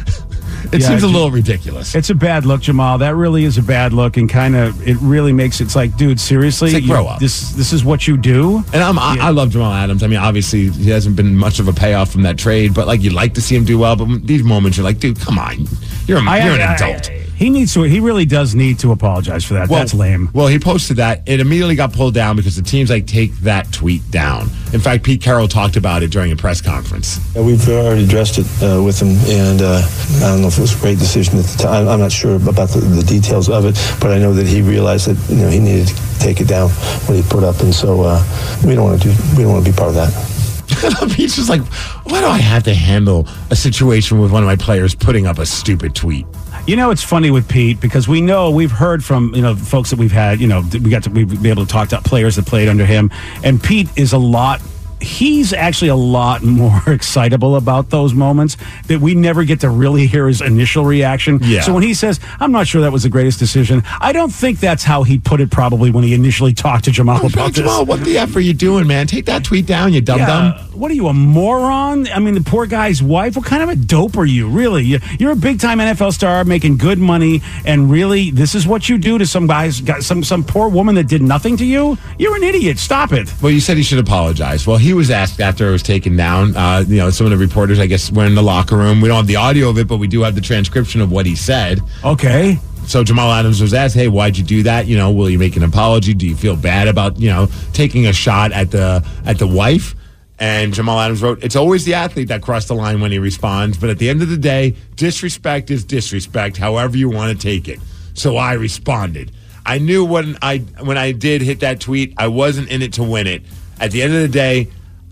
It 0.76 0.82
yeah, 0.82 0.88
seems 0.90 1.04
a 1.04 1.08
little 1.08 1.32
ridiculous. 1.32 1.96
It's 1.96 2.10
a 2.10 2.16
bad 2.16 2.46
look, 2.46 2.62
Jamal. 2.62 2.98
That 3.00 3.16
really 3.16 3.44
is 3.46 3.58
a 3.58 3.62
bad 3.64 3.94
look, 3.94 4.18
and 4.18 4.30
kind 4.30 4.56
of 4.56 4.88
it 4.88 4.98
really 5.02 5.32
makes 5.34 5.62
it's 5.62 5.76
like, 5.76 5.96
dude, 5.98 6.20
seriously, 6.20 6.72
like, 6.74 6.84
You- 6.84 6.90
grow 6.90 7.08
up. 7.08 7.20
This 7.20 7.52
this 7.52 7.74
is 7.74 7.84
what 7.84 8.08
you 8.08 8.18
do. 8.18 8.58
And 8.74 8.84
I'm, 8.84 9.00
I, 9.00 9.18
I 9.22 9.30
love 9.30 9.50
Jamal 9.52 9.72
Adams. 9.74 10.04
I 10.04 10.08
mean, 10.08 10.20
obviously, 10.20 10.70
he 10.70 10.90
hasn't 10.90 11.16
been 11.16 11.36
much 11.36 11.60
of 11.60 11.68
a 11.68 11.74
payoff 11.74 12.12
from 12.12 12.24
that 12.24 12.38
trade, 12.38 12.74
but 12.74 12.88
like, 12.88 13.02
you'd 13.02 13.14
like 13.14 13.34
to 13.36 13.42
see 13.42 13.56
him 13.56 13.64
do 13.66 13.78
well. 13.80 13.96
But 13.96 14.26
these 14.28 14.44
moments, 14.44 14.78
you're 14.78 14.84
like, 14.84 15.00
dude, 15.00 15.20
come 15.20 15.40
on. 15.40 15.66
You're, 16.08 16.20
a, 16.20 16.24
I- 16.30 16.44
you're 16.46 16.56
an 16.56 16.62
I- 16.62 16.76
adult. 16.76 17.10
He 17.36 17.50
needs 17.50 17.74
to. 17.74 17.84
He 17.84 18.00
really 18.00 18.26
does 18.26 18.56
need 18.56 18.80
to 18.80 18.92
apologize 18.92 19.44
for 19.44 19.56
that. 19.56 19.68
That's 19.70 19.94
lame. 19.94 20.30
Well, 20.34 20.48
he 20.48 20.58
posted 20.58 20.98
that. 20.98 21.28
It 21.28 21.40
immediately 21.40 21.76
got 21.76 21.92
pulled 21.92 22.14
down 22.14 22.38
because 22.38 22.56
the 22.56 22.62
teams 22.62 22.90
like 22.90 23.08
take 23.08 23.34
that 23.40 23.72
tweet 23.74 24.10
down. 24.10 24.50
In 24.74 24.80
fact, 24.80 25.04
Pete 25.04 25.22
Carroll 25.22 25.48
talked 25.48 25.76
about 25.76 26.02
it 26.02 26.12
during 26.12 26.32
a 26.32 26.36
press 26.36 26.62
conference. 26.62 27.20
Uh, 27.36 27.44
We've 27.44 27.68
already 27.68 28.06
addressed 28.06 28.38
it 28.38 28.46
uh, 28.64 28.82
with 28.82 29.02
him, 29.02 29.18
and 29.30 29.62
uh, 29.62 29.82
I 30.18 30.20
don't 30.32 30.42
know 30.42 30.48
if 30.48 30.58
it 30.58 30.62
was 30.62 30.76
a 30.78 30.80
great 30.80 30.98
decision 30.98 31.38
at 31.38 31.46
the 31.46 31.58
time. 31.58 31.88
I'm 31.88 32.00
not 32.00 32.12
sure 32.12 32.36
about 32.38 32.70
the, 32.70 32.80
the 32.80 33.04
details 33.04 33.50
of 33.50 33.66
it, 33.66 33.76
but 34.00 34.12
I 34.12 34.18
know 34.18 34.34
that 34.34 34.48
he 34.48 34.62
realized 34.62 35.08
that 35.08 35.34
you 35.34 35.42
know 35.42 35.50
he 35.50 35.60
needed 35.60 35.88
to 35.90 36.20
take 36.20 36.40
it 36.40 36.48
down 36.48 36.70
what 36.70 37.16
he 37.16 37.24
put 37.24 37.44
up, 37.44 37.60
and 37.60 37.74
so 37.76 38.02
uh, 38.02 38.24
we 38.66 38.76
don't 38.76 38.86
want 38.86 39.02
to 39.02 39.10
do 39.10 39.16
we 39.36 39.44
don't 39.44 39.52
want 39.54 39.66
to 39.66 39.72
be 39.72 39.76
part 39.76 39.90
of 39.90 39.96
that. 39.96 40.32
Pete's 41.16 41.36
just 41.36 41.50
like, 41.50 41.62
why 42.06 42.22
do 42.22 42.28
I 42.28 42.38
have 42.38 42.64
to 42.64 42.74
handle 42.74 43.28
a 43.52 43.56
situation 43.56 44.20
with 44.20 44.32
one 44.32 44.42
of 44.44 44.48
my 44.48 44.56
players 44.56 44.96
putting 44.96 45.28
up 45.28 45.38
a 45.38 45.46
stupid 45.46 45.94
tweet? 45.96 46.26
You 46.68 46.76
know, 46.76 46.90
it's 46.90 47.04
funny 47.04 47.30
with 47.30 47.48
Pete 47.48 47.80
because 47.80 48.08
we 48.08 48.22
know 48.22 48.50
we've 48.50 48.72
heard 48.72 49.04
from 49.04 49.36
you 49.36 49.42
know 49.44 49.56
folks 49.56 49.92
that 49.92 50.00
we've 50.00 50.12
had. 50.12 50.40
You 50.40 50.48
know, 50.48 50.64
we 50.74 50.90
got 50.90 51.04
to 51.04 51.12
we've 51.12 51.30
been 51.30 51.46
able 51.46 51.64
to 51.64 51.72
talk 51.72 51.90
to 51.90 52.02
players 52.02 52.38
that 52.38 52.48
played 52.48 52.68
under 52.68 52.86
him, 52.86 53.12
and 53.44 53.62
Pete 53.62 53.88
is 53.96 54.14
a 54.14 54.18
lot. 54.18 54.62
He's 55.06 55.54
actually 55.54 55.90
a 55.90 55.96
lot 55.96 56.44
more 56.62 56.82
excitable 56.88 57.56
about 57.56 57.90
those 57.90 58.14
moments 58.14 58.58
that 58.88 59.00
we 59.00 59.16
never 59.16 59.44
get 59.44 59.60
to 59.62 59.70
really 59.70 60.08
hear 60.08 60.28
his 60.28 60.42
initial 60.42 60.84
reaction. 60.86 61.40
Yeah. 61.42 61.62
So 61.62 61.74
when 61.74 61.84
he 61.84 61.94
says, 61.94 62.20
"I'm 62.40 62.52
not 62.52 62.68
sure 62.68 62.82
that 62.82 62.92
was 62.92 63.04
the 63.04 63.10
greatest 63.10 63.40
decision," 63.40 63.84
I 64.02 64.12
don't 64.12 64.32
think 64.34 64.60
that's 64.60 64.84
how 64.84 65.04
he 65.04 65.18
put 65.20 65.40
it. 65.42 65.52
Probably 65.52 65.92
when 65.92 66.04
he 66.04 66.14
initially 66.14 66.54
talked 66.54 66.86
to 66.86 66.92
Jamal 66.92 67.18
I'm 67.18 67.26
about 67.28 67.36
like, 67.46 67.54
this. 67.54 67.64
Jamal, 67.64 67.86
what 67.86 68.04
the 68.04 68.18
F 68.18 68.36
are 68.36 68.40
you 68.40 68.54
doing, 68.54 68.88
man? 68.88 69.08
Take 69.08 69.26
that 69.28 69.44
tweet 69.44 69.66
down, 69.66 69.94
you 69.94 70.02
dumb 70.02 70.20
Yeah, 70.20 70.26
dum. 70.28 70.54
What 70.80 70.92
are 70.92 70.94
you, 70.96 71.08
a 71.08 71.14
moron? 71.14 72.08
I 72.10 72.20
mean, 72.20 72.34
the 72.34 72.42
poor 72.42 72.66
guy's 72.66 73.02
wife. 73.02 73.36
What 73.38 73.46
kind 73.46 73.64
of 73.64 73.70
a 73.70 73.76
dope 73.76 74.18
are 74.18 74.26
you, 74.26 74.50
really? 74.50 74.84
You- 74.84 75.00
You're 75.20 75.32
a 75.32 75.36
big 75.36 75.60
time 75.60 75.78
NFL 75.80 76.12
star 76.14 76.44
making 76.44 76.78
good 76.78 76.98
money, 77.00 77.42
and 77.66 77.90
really, 77.90 78.32
this 78.32 78.56
is 78.56 78.66
what 78.68 78.90
you 78.90 78.98
do 78.98 79.18
to 79.18 79.26
some 79.26 79.48
guys, 79.48 79.82
some 80.00 80.24
some 80.24 80.44
poor 80.44 80.68
woman 80.68 80.96
that 80.96 81.08
did 81.08 81.22
nothing 81.22 81.56
to 81.58 81.66
you. 81.66 81.98
You're 82.20 82.36
an 82.36 82.44
idiot. 82.44 82.80
Stop 82.80 83.14
it. 83.14 83.32
Well, 83.42 83.52
you 83.52 83.60
said 83.62 83.78
he 83.78 83.84
should 83.84 84.00
apologize. 84.00 84.66
Well, 84.68 84.78
he 84.78 84.94
was 84.96 85.12
asked 85.12 85.40
after 85.40 85.68
it 85.68 85.72
was 85.72 85.84
taken 85.84 86.16
down. 86.16 86.56
Uh, 86.56 86.84
you 86.88 86.98
know, 86.98 87.10
some 87.10 87.26
of 87.26 87.32
the 87.32 87.38
reporters, 87.38 87.80
I 87.80 87.86
guess, 87.86 88.12
were 88.12 88.26
in 88.26 88.36
the 88.36 88.44
locker 88.44 88.78
room. 88.78 89.02
We 89.02 89.08
don't 89.08 89.18
have 89.18 89.28
the 89.28 89.36
audio 89.36 89.70
of 89.70 89.78
it, 89.78 89.88
but 89.88 89.98
we 89.98 90.08
do 90.08 90.22
have 90.22 90.36
the 90.36 90.42
transcription 90.42 91.02
of 91.02 91.12
what 91.12 91.26
he 91.26 91.36
said. 91.36 91.80
Okay. 92.04 92.60
So 92.88 93.04
Jamal 93.04 93.32
Adams 93.32 93.62
was 93.62 93.74
asked, 93.74 93.96
"Hey, 93.96 94.08
why'd 94.08 94.38
you 94.38 94.44
do 94.44 94.64
that? 94.64 94.88
You 94.88 94.98
know, 94.98 95.12
will 95.12 95.30
you 95.30 95.40
make 95.40 95.56
an 95.56 95.64
apology? 95.64 96.14
Do 96.14 96.28
you 96.28 96.36
feel 96.36 96.56
bad 96.56 96.88
about 96.88 97.20
you 97.20 97.30
know 97.30 97.48
taking 97.74 98.06
a 98.06 98.14
shot 98.14 98.52
at 98.52 98.72
the 98.72 99.04
at 99.26 99.40
the 99.40 99.48
wife?" 99.48 99.96
And 100.38 100.74
Jamal 100.74 101.00
Adams 101.00 101.22
wrote, 101.22 101.44
"It's 101.44 101.56
always 101.56 101.86
the 101.86 101.96
athlete 101.96 102.28
that 102.28 102.42
crossed 102.42 102.68
the 102.68 102.76
line 102.76 103.02
when 103.02 103.12
he 103.12 103.20
responds, 103.20 103.78
but 103.78 103.90
at 103.90 103.98
the 103.98 104.10
end 104.10 104.22
of 104.22 104.30
the 104.30 104.38
day, 104.38 104.76
disrespect 104.96 105.72
is 105.72 105.84
disrespect, 105.84 106.58
however 106.58 106.98
you 106.98 107.10
want 107.10 107.38
to 107.38 107.42
take 107.42 107.68
it." 107.68 107.80
So 108.14 108.38
I 108.38 108.54
responded. 108.54 109.32
I 109.66 109.80
knew 109.80 110.06
when 110.06 110.38
I 110.42 110.60
when 110.82 110.98
I 110.98 111.12
did 111.12 111.42
hit 111.42 111.62
that 111.62 111.80
tweet, 111.80 112.14
I 112.18 112.28
wasn't 112.28 112.70
in 112.70 112.82
it 112.82 112.94
to 112.94 113.04
win 113.04 113.26
it. 113.26 113.42
At 113.80 113.92
the 113.92 114.04
end 114.04 114.14
of 114.14 114.22
the 114.22 114.28
day, 114.28 114.70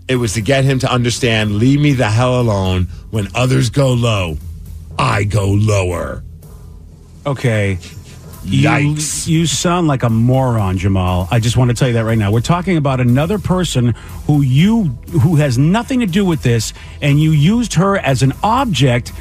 it 0.08 0.16
was 0.16 0.34
to 0.34 0.42
get 0.42 0.64
him 0.64 0.78
to 0.80 0.90
understand, 0.90 1.56
leave 1.56 1.80
me 1.80 1.92
the 1.92 2.10
hell 2.10 2.40
alone. 2.40 2.84
When 3.10 3.28
others 3.34 3.70
go 3.70 3.92
low, 3.92 4.38
I 4.98 5.24
go 5.24 5.48
lower. 5.48 6.22
Okay. 7.26 7.78
You, 8.44 8.68
Yikes. 8.68 9.26
you 9.26 9.46
sound 9.46 9.88
like 9.88 10.02
a 10.02 10.10
moron, 10.10 10.76
Jamal. 10.76 11.26
I 11.30 11.40
just 11.40 11.56
want 11.56 11.70
to 11.70 11.74
tell 11.74 11.88
you 11.88 11.94
that 11.94 12.04
right 12.04 12.18
now. 12.18 12.30
We're 12.30 12.40
talking 12.40 12.76
about 12.76 13.00
another 13.00 13.38
person 13.38 13.94
who 14.26 14.42
you 14.42 14.84
who 15.22 15.36
has 15.36 15.56
nothing 15.56 16.00
to 16.00 16.06
do 16.06 16.26
with 16.26 16.42
this, 16.42 16.74
and 17.00 17.18
you 17.18 17.30
used 17.30 17.72
her 17.74 17.96
as 17.96 18.22
an 18.22 18.34
object 18.42 19.12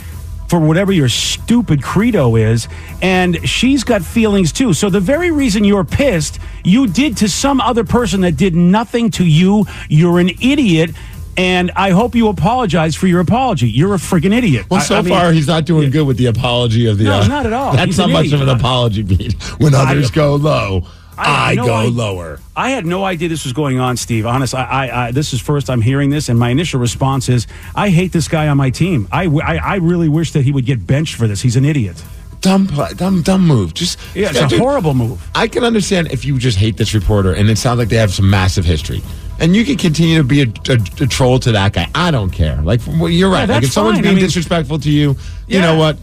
for 0.54 0.60
whatever 0.60 0.92
your 0.92 1.10
stupid 1.10 1.82
credo 1.82 2.36
is, 2.36 2.68
and 3.02 3.50
she's 3.50 3.84
got 3.84 4.04
feelings 4.04 4.52
too. 4.52 4.72
So 4.72 4.88
the 4.88 5.00
very 5.00 5.32
reason 5.32 5.64
you're 5.64 5.84
pissed, 5.84 6.38
you 6.64 6.86
did 6.86 7.18
to 7.18 7.28
some 7.28 7.60
other 7.60 7.84
person 7.84 8.22
that 8.22 8.38
did 8.38 8.54
nothing 8.54 9.10
to 9.18 9.26
you. 9.26 9.66
You're 9.90 10.20
an 10.20 10.30
idiot. 10.40 10.92
And 11.36 11.72
I 11.76 11.90
hope 11.90 12.14
you 12.14 12.28
apologize 12.28 12.94
for 12.94 13.08
your 13.08 13.20
apology. 13.20 13.68
You're 13.68 13.96
a 13.96 13.98
freaking 13.98 14.32
idiot. 14.32 14.68
Well, 14.70 14.80
so 14.82 14.98
I 14.98 15.02
mean- 15.02 15.10
far 15.16 15.32
he's 15.32 15.48
not 15.48 15.66
doing 15.66 15.90
good 15.90 16.06
with 16.06 16.18
the 16.18 16.28
apology 16.28 16.86
of 16.86 17.00
the. 17.00 17.06
No, 17.06 17.22
uh, 17.22 17.28
not 17.28 17.48
at 17.48 17.54
all. 17.54 17.72
That's 17.76 17.86
He's 17.88 17.98
not 17.98 18.12
much 18.12 18.28
idiot. 18.28 18.40
of 18.44 18.48
an 18.48 18.56
apology, 18.56 19.04
Pete. 19.04 19.34
When 19.58 19.74
I- 19.74 19.90
others 19.90 20.12
go 20.12 20.36
low, 20.36 20.84
I, 21.18 21.50
had 21.50 21.58
no 21.58 21.66
go 21.66 21.74
i- 21.76 21.86
lower. 21.86 22.40
I 22.56 22.70
had 22.72 22.86
no 22.86 23.04
idea 23.04 23.30
this 23.30 23.44
was 23.44 23.54
going 23.54 23.80
on, 23.80 23.98
Steve. 23.98 24.26
Honest, 24.26 24.54
I, 24.56 24.64
I, 24.64 25.08
I, 25.08 25.12
this 25.12 25.34
is 25.34 25.42
first 25.42 25.70
I'm 25.70 25.82
hearing 25.82 26.10
this, 26.10 26.30
and 26.30 26.38
my 26.40 26.50
initial 26.50 26.80
response 26.80 27.30
is, 27.30 27.48
I 27.76 27.90
hate 27.90 28.12
this 28.12 28.28
guy 28.28 28.48
on 28.48 28.58
my 28.58 28.70
team. 28.70 29.08
I, 29.12 29.26
I, 29.26 29.56
I 29.58 29.76
really 29.76 30.10
wish 30.10 30.32
that 30.32 30.44
he 30.44 30.52
would 30.52 30.66
get 30.66 30.86
benched 30.88 31.16
for 31.16 31.28
this. 31.28 31.42
He's 31.42 31.56
an 31.56 31.66
idiot. 31.66 32.04
Dumb, 32.42 32.68
play, 32.68 32.94
dumb, 32.96 33.22
dumb 33.22 33.48
move. 33.48 33.74
Just 33.74 33.98
Yeah, 34.16 34.30
it's 34.30 34.40
a 34.42 34.48
dude, 34.50 34.60
horrible 34.60 34.94
move. 34.94 35.26
I 35.34 35.48
can 35.48 35.64
understand 35.64 36.12
if 36.12 36.26
you 36.26 36.38
just 36.38 36.58
hate 36.58 36.76
this 36.78 36.94
reporter, 36.94 37.34
and 37.34 37.50
it 37.50 37.58
sounds 37.58 37.78
like 37.80 37.88
they 37.90 37.96
have 37.98 38.12
some 38.14 38.30
massive 38.30 38.66
history, 38.66 39.02
and 39.40 39.56
you 39.56 39.64
can 39.64 39.78
continue 39.78 40.18
to 40.18 40.24
be 40.26 40.42
a, 40.42 40.48
a, 40.70 40.74
a 41.04 41.08
troll 41.08 41.40
to 41.40 41.54
that 41.54 41.72
guy. 41.74 41.88
I 41.96 42.12
don't 42.12 42.32
care. 42.32 42.62
Like 42.62 42.82
well, 42.86 43.08
you're 43.10 43.32
Yeah, 43.32 43.40
right. 43.40 43.50
like 43.50 43.64
if 43.64 43.72
someone's 43.72 44.00
fine. 44.00 44.04
I 44.06 44.08
being 44.10 44.16
mean- 44.16 44.26
disrespectful 44.26 44.78
to 44.80 44.90
you, 44.92 45.12
you 45.48 45.60
Yeah. 45.60 45.62
know 45.62 45.76
what? 45.78 45.98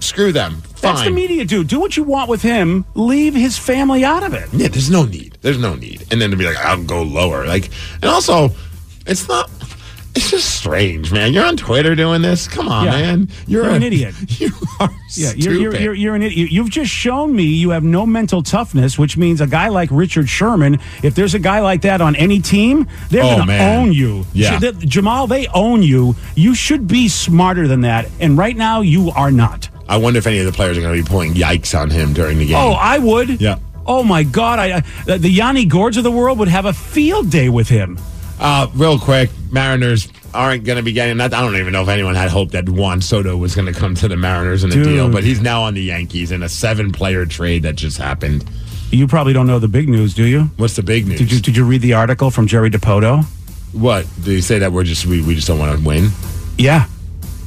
Screw 0.00 0.32
them. 0.32 0.60
That's 0.80 1.02
the 1.02 1.10
media, 1.10 1.44
dude. 1.44 1.68
Do 1.68 1.80
what 1.80 1.96
you 1.96 2.04
want 2.04 2.28
with 2.28 2.42
him. 2.42 2.84
Leave 2.94 3.34
his 3.34 3.58
family 3.58 4.04
out 4.04 4.22
of 4.22 4.34
it. 4.34 4.48
Yeah, 4.52 4.68
there's 4.68 4.90
no 4.90 5.04
need. 5.04 5.38
There's 5.40 5.58
no 5.58 5.74
need. 5.74 6.06
And 6.10 6.20
then 6.20 6.30
to 6.30 6.36
be 6.36 6.44
like, 6.44 6.56
I'll 6.58 6.82
go 6.82 7.02
lower. 7.02 7.46
Like, 7.46 7.70
and 8.02 8.04
also, 8.04 8.50
it's 9.06 9.28
not. 9.28 9.50
It's 10.16 10.30
just 10.30 10.56
strange, 10.56 11.12
man. 11.12 11.32
You're 11.34 11.44
on 11.44 11.56
Twitter 11.56 11.94
doing 11.94 12.22
this. 12.22 12.48
Come 12.48 12.68
on, 12.68 12.86
Yeah. 12.86 12.90
man. 12.92 13.28
You're, 13.46 13.64
You're 13.64 13.72
a- 13.72 13.74
an 13.76 13.82
idiot. 13.82 14.14
You 14.40 14.50
are 14.80 14.90
Yeah, 15.14 15.28
stupid. 15.28 15.42
you're, 15.44 15.54
you're, 15.54 15.80
you're, 15.80 15.94
you're 15.94 16.14
an 16.14 16.22
idiot. 16.22 16.50
You've 16.50 16.70
just 16.70 16.90
shown 16.90 17.34
me 17.36 17.44
you 17.44 17.70
have 17.70 17.84
no 17.84 18.04
mental 18.06 18.42
toughness, 18.42 18.98
which 18.98 19.16
means 19.16 19.40
a 19.40 19.46
guy 19.46 19.68
like 19.68 19.88
Richard 19.92 20.28
Sherman, 20.28 20.78
if 21.02 21.14
there's 21.14 21.34
a 21.34 21.38
guy 21.38 21.60
like 21.60 21.82
that 21.82 22.00
on 22.00 22.16
any 22.16 22.40
team, 22.40 22.86
they're 23.10 23.22
Oh, 23.24 23.36
going 23.36 23.48
to 23.48 23.58
own 23.58 23.92
you. 23.92 24.24
Yeah. 24.32 24.58
Jamal, 24.78 25.26
they 25.26 25.46
own 25.48 25.82
you. 25.82 26.14
You 26.34 26.54
should 26.54 26.86
be 26.86 27.08
smarter 27.08 27.66
than 27.68 27.82
that. 27.82 28.08
And 28.20 28.36
right 28.36 28.56
now, 28.56 28.80
you 28.82 29.10
are 29.10 29.30
not. 29.30 29.68
I 29.88 29.96
wonder 29.98 30.18
if 30.18 30.26
any 30.26 30.38
of 30.38 30.46
the 30.46 30.52
players 30.52 30.76
are 30.76 30.80
going 30.82 30.96
to 30.96 31.02
be 31.02 31.08
pulling 31.08 31.34
yikes 31.34 31.78
on 31.78 31.90
him 31.90 32.12
during 32.12 32.38
the 32.38 32.46
game. 32.46 32.56
Oh, 32.56 32.72
I 32.72 32.98
would. 32.98 33.40
Yeah. 33.40 33.58
Oh, 33.86 34.02
my 34.02 34.22
God. 34.24 34.58
I, 34.58 34.80
the 35.16 35.30
Yanni 35.30 35.64
Gords 35.64 35.96
of 35.96 36.04
the 36.04 36.10
world 36.10 36.38
would 36.40 36.48
have 36.48 36.64
a 36.64 36.72
field 36.72 37.30
day 37.30 37.48
with 37.48 37.68
him. 37.68 37.98
Uh, 38.38 38.68
real 38.74 38.98
quick, 38.98 39.30
Mariners 39.50 40.08
aren't 40.34 40.64
going 40.64 40.76
to 40.76 40.82
be 40.82 40.92
getting 40.92 41.16
that. 41.18 41.32
I 41.32 41.40
don't 41.40 41.56
even 41.56 41.72
know 41.72 41.82
if 41.82 41.88
anyone 41.88 42.14
had 42.14 42.30
hoped 42.30 42.52
that 42.52 42.68
Juan 42.68 43.00
Soto 43.00 43.36
was 43.36 43.54
going 43.54 43.72
to 43.72 43.78
come 43.78 43.94
to 43.96 44.08
the 44.08 44.16
Mariners 44.16 44.64
in 44.64 44.70
a 44.70 44.74
Dude. 44.74 44.84
deal, 44.84 45.10
but 45.10 45.24
he's 45.24 45.40
now 45.40 45.62
on 45.62 45.74
the 45.74 45.82
Yankees 45.82 46.30
in 46.32 46.42
a 46.42 46.48
seven-player 46.48 47.26
trade 47.26 47.62
that 47.62 47.76
just 47.76 47.96
happened. 47.96 48.44
You 48.90 49.06
probably 49.06 49.32
don't 49.32 49.46
know 49.46 49.58
the 49.58 49.68
big 49.68 49.88
news, 49.88 50.14
do 50.14 50.24
you? 50.24 50.42
What's 50.58 50.76
the 50.76 50.82
big 50.82 51.06
news? 51.06 51.18
Did 51.18 51.32
you 51.32 51.40
did 51.40 51.56
you 51.56 51.64
read 51.64 51.80
the 51.82 51.94
article 51.94 52.30
from 52.30 52.46
Jerry 52.46 52.70
Dipoto? 52.70 53.24
What 53.72 54.06
did 54.16 54.26
he 54.26 54.40
say 54.40 54.60
that 54.60 54.70
we're 54.72 54.84
just 54.84 55.06
we, 55.06 55.22
we 55.22 55.34
just 55.34 55.48
don't 55.48 55.58
want 55.58 55.76
to 55.76 55.84
win? 55.84 56.10
Yeah. 56.56 56.86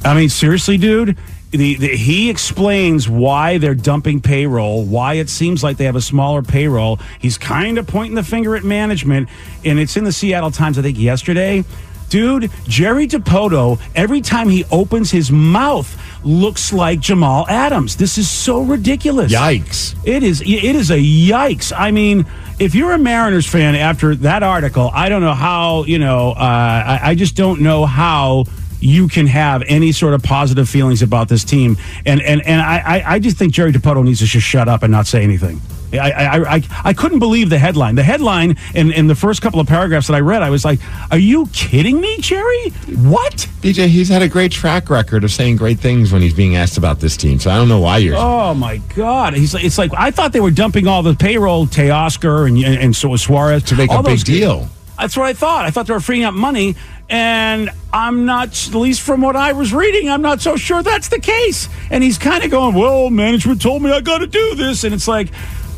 I 0.04 0.14
mean, 0.14 0.28
seriously, 0.28 0.76
dude. 0.76 1.16
The, 1.50 1.74
the, 1.74 1.88
he 1.88 2.30
explains 2.30 3.08
why 3.08 3.58
they're 3.58 3.74
dumping 3.74 4.20
payroll, 4.20 4.84
why 4.84 5.14
it 5.14 5.28
seems 5.28 5.64
like 5.64 5.78
they 5.78 5.84
have 5.84 5.96
a 5.96 6.00
smaller 6.00 6.42
payroll. 6.42 7.00
He's 7.18 7.38
kind 7.38 7.76
of 7.76 7.88
pointing 7.88 8.14
the 8.14 8.22
finger 8.22 8.54
at 8.54 8.62
management, 8.62 9.28
and 9.64 9.80
it's 9.80 9.96
in 9.96 10.04
the 10.04 10.12
Seattle 10.12 10.52
Times, 10.52 10.78
I 10.78 10.82
think, 10.82 10.96
yesterday. 10.96 11.64
Dude, 12.08 12.50
Jerry 12.64 13.06
Dipoto, 13.06 13.80
every 13.94 14.20
time 14.20 14.48
he 14.48 14.64
opens 14.72 15.10
his 15.12 15.30
mouth, 15.30 15.96
looks 16.24 16.72
like 16.72 17.00
Jamal 17.00 17.46
Adams. 17.48 17.96
This 17.96 18.18
is 18.18 18.28
so 18.28 18.62
ridiculous. 18.62 19.32
Yikes! 19.32 19.96
It 20.04 20.22
is. 20.22 20.40
It 20.40 20.76
is 20.76 20.90
a 20.90 20.98
yikes. 20.98 21.72
I 21.76 21.92
mean, 21.92 22.26
if 22.58 22.74
you're 22.74 22.92
a 22.92 22.98
Mariners 22.98 23.46
fan 23.46 23.76
after 23.76 24.14
that 24.16 24.42
article, 24.42 24.90
I 24.92 25.08
don't 25.08 25.22
know 25.22 25.34
how. 25.34 25.84
You 25.84 25.98
know, 26.00 26.30
uh, 26.32 26.34
I, 26.36 27.00
I 27.02 27.14
just 27.14 27.36
don't 27.36 27.60
know 27.60 27.86
how 27.86 28.44
you 28.80 29.08
can 29.08 29.26
have 29.26 29.62
any 29.66 29.92
sort 29.92 30.14
of 30.14 30.22
positive 30.22 30.68
feelings 30.68 31.02
about 31.02 31.28
this 31.28 31.44
team. 31.44 31.76
And 32.06 32.20
and 32.22 32.44
and 32.46 32.60
I 32.60 33.02
I, 33.06 33.18
just 33.18 33.36
think 33.36 33.52
Jerry 33.52 33.72
Dipoto 33.72 34.04
needs 34.04 34.20
to 34.20 34.26
just 34.26 34.46
shut 34.46 34.68
up 34.68 34.82
and 34.82 34.90
not 34.90 35.06
say 35.06 35.22
anything. 35.22 35.60
I, 35.92 36.10
I, 36.10 36.54
I, 36.54 36.62
I 36.84 36.92
couldn't 36.92 37.18
believe 37.18 37.50
the 37.50 37.58
headline. 37.58 37.96
The 37.96 38.02
headline 38.04 38.56
in, 38.74 38.92
in 38.92 39.08
the 39.08 39.14
first 39.16 39.42
couple 39.42 39.58
of 39.58 39.66
paragraphs 39.66 40.06
that 40.06 40.14
I 40.14 40.20
read, 40.20 40.40
I 40.40 40.50
was 40.50 40.64
like, 40.64 40.78
Are 41.10 41.18
you 41.18 41.48
kidding 41.52 42.00
me, 42.00 42.18
Jerry? 42.18 42.70
What? 42.96 43.48
BJ, 43.60 43.88
he's 43.88 44.08
had 44.08 44.22
a 44.22 44.28
great 44.28 44.52
track 44.52 44.88
record 44.88 45.24
of 45.24 45.32
saying 45.32 45.56
great 45.56 45.80
things 45.80 46.12
when 46.12 46.22
he's 46.22 46.34
being 46.34 46.56
asked 46.56 46.78
about 46.78 47.00
this 47.00 47.16
team. 47.16 47.40
So 47.40 47.50
I 47.50 47.56
don't 47.56 47.68
know 47.68 47.80
why 47.80 47.98
you're. 47.98 48.16
Oh 48.16 48.54
my 48.54 48.78
God! 48.94 49.34
He's 49.34 49.52
like, 49.52 49.64
it's 49.64 49.78
like 49.78 49.90
I 49.96 50.10
thought 50.10 50.32
they 50.32 50.40
were 50.40 50.50
dumping 50.50 50.86
all 50.86 51.02
the 51.02 51.14
payroll, 51.14 51.66
Teoscar 51.66 52.46
and 52.46 52.56
and, 52.58 52.80
and 52.80 52.96
so 52.96 53.16
Suarez 53.16 53.64
To 53.64 53.76
make 53.76 53.90
a 53.90 54.02
big 54.02 54.22
deal. 54.24 54.68
That's 55.00 55.16
what 55.16 55.26
I 55.26 55.32
thought. 55.32 55.64
I 55.64 55.70
thought 55.70 55.86
they 55.86 55.92
were 55.92 56.00
freeing 56.00 56.24
up 56.24 56.34
money, 56.34 56.76
and 57.08 57.70
I'm 57.92 58.26
not. 58.26 58.48
At 58.68 58.74
least 58.74 59.00
from 59.00 59.20
what 59.20 59.36
I 59.36 59.52
was 59.52 59.72
reading, 59.72 60.08
I'm 60.08 60.22
not 60.22 60.40
so 60.40 60.56
sure 60.56 60.82
that's 60.82 61.08
the 61.08 61.20
case. 61.20 61.68
And 61.90 62.04
he's 62.04 62.18
kind 62.18 62.44
of 62.44 62.50
going, 62.50 62.74
"Well, 62.74 63.10
management 63.10 63.60
told 63.62 63.82
me 63.82 63.90
I 63.90 64.00
got 64.00 64.18
to 64.18 64.26
do 64.26 64.54
this," 64.54 64.84
and 64.84 64.94
it's 64.94 65.08
like. 65.08 65.28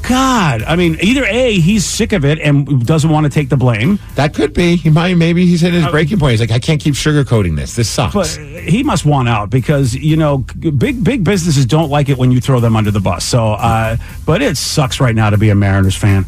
God, 0.09 0.65
I 0.65 0.75
mean, 0.75 0.99
either 1.01 1.25
A, 1.27 1.61
he's 1.61 1.87
sick 1.87 2.13
of 2.13 2.25
it 2.25 2.41
and 2.41 2.85
doesn't 2.85 3.09
want 3.09 3.23
to 3.23 3.31
take 3.31 3.49
the 3.51 3.57
blame, 3.57 4.01
That 4.17 4.35
could 4.35 4.53
be. 4.53 4.75
He 4.75 4.91
might. 4.91 5.15
Maybe 5.15 5.47
he's 5.47 5.61
hit 5.61 5.73
his 5.73 5.87
breaking 5.87 6.19
point. 6.19 6.33
He's 6.33 6.41
like, 6.41 6.51
I 6.51 6.59
can't 6.59 6.81
keep 6.81 6.95
sugarcoating 6.95 7.55
this. 7.55 7.77
This 7.77 7.89
sucks. 7.89 8.13
but 8.13 8.27
he 8.27 8.83
must 8.83 9.05
want 9.05 9.29
out 9.29 9.49
because 9.49 9.95
you 9.95 10.17
know 10.17 10.39
big 10.39 11.05
big 11.05 11.23
businesses 11.23 11.67
don't 11.67 11.89
like 11.89 12.09
it 12.09 12.19
when 12.19 12.33
you 12.33 12.41
throw 12.41 12.59
them 12.59 12.75
under 12.75 12.91
the 12.91 12.99
bus. 12.99 13.25
So, 13.25 13.53
uh, 13.53 13.97
but 14.27 14.43
it 14.43 14.57
sucks 14.57 14.99
right 14.99 15.15
now 15.15 15.31
to 15.31 15.39
be 15.39 15.51
a 15.51 15.55
Mariners 15.55 15.95
fan. 15.97 16.27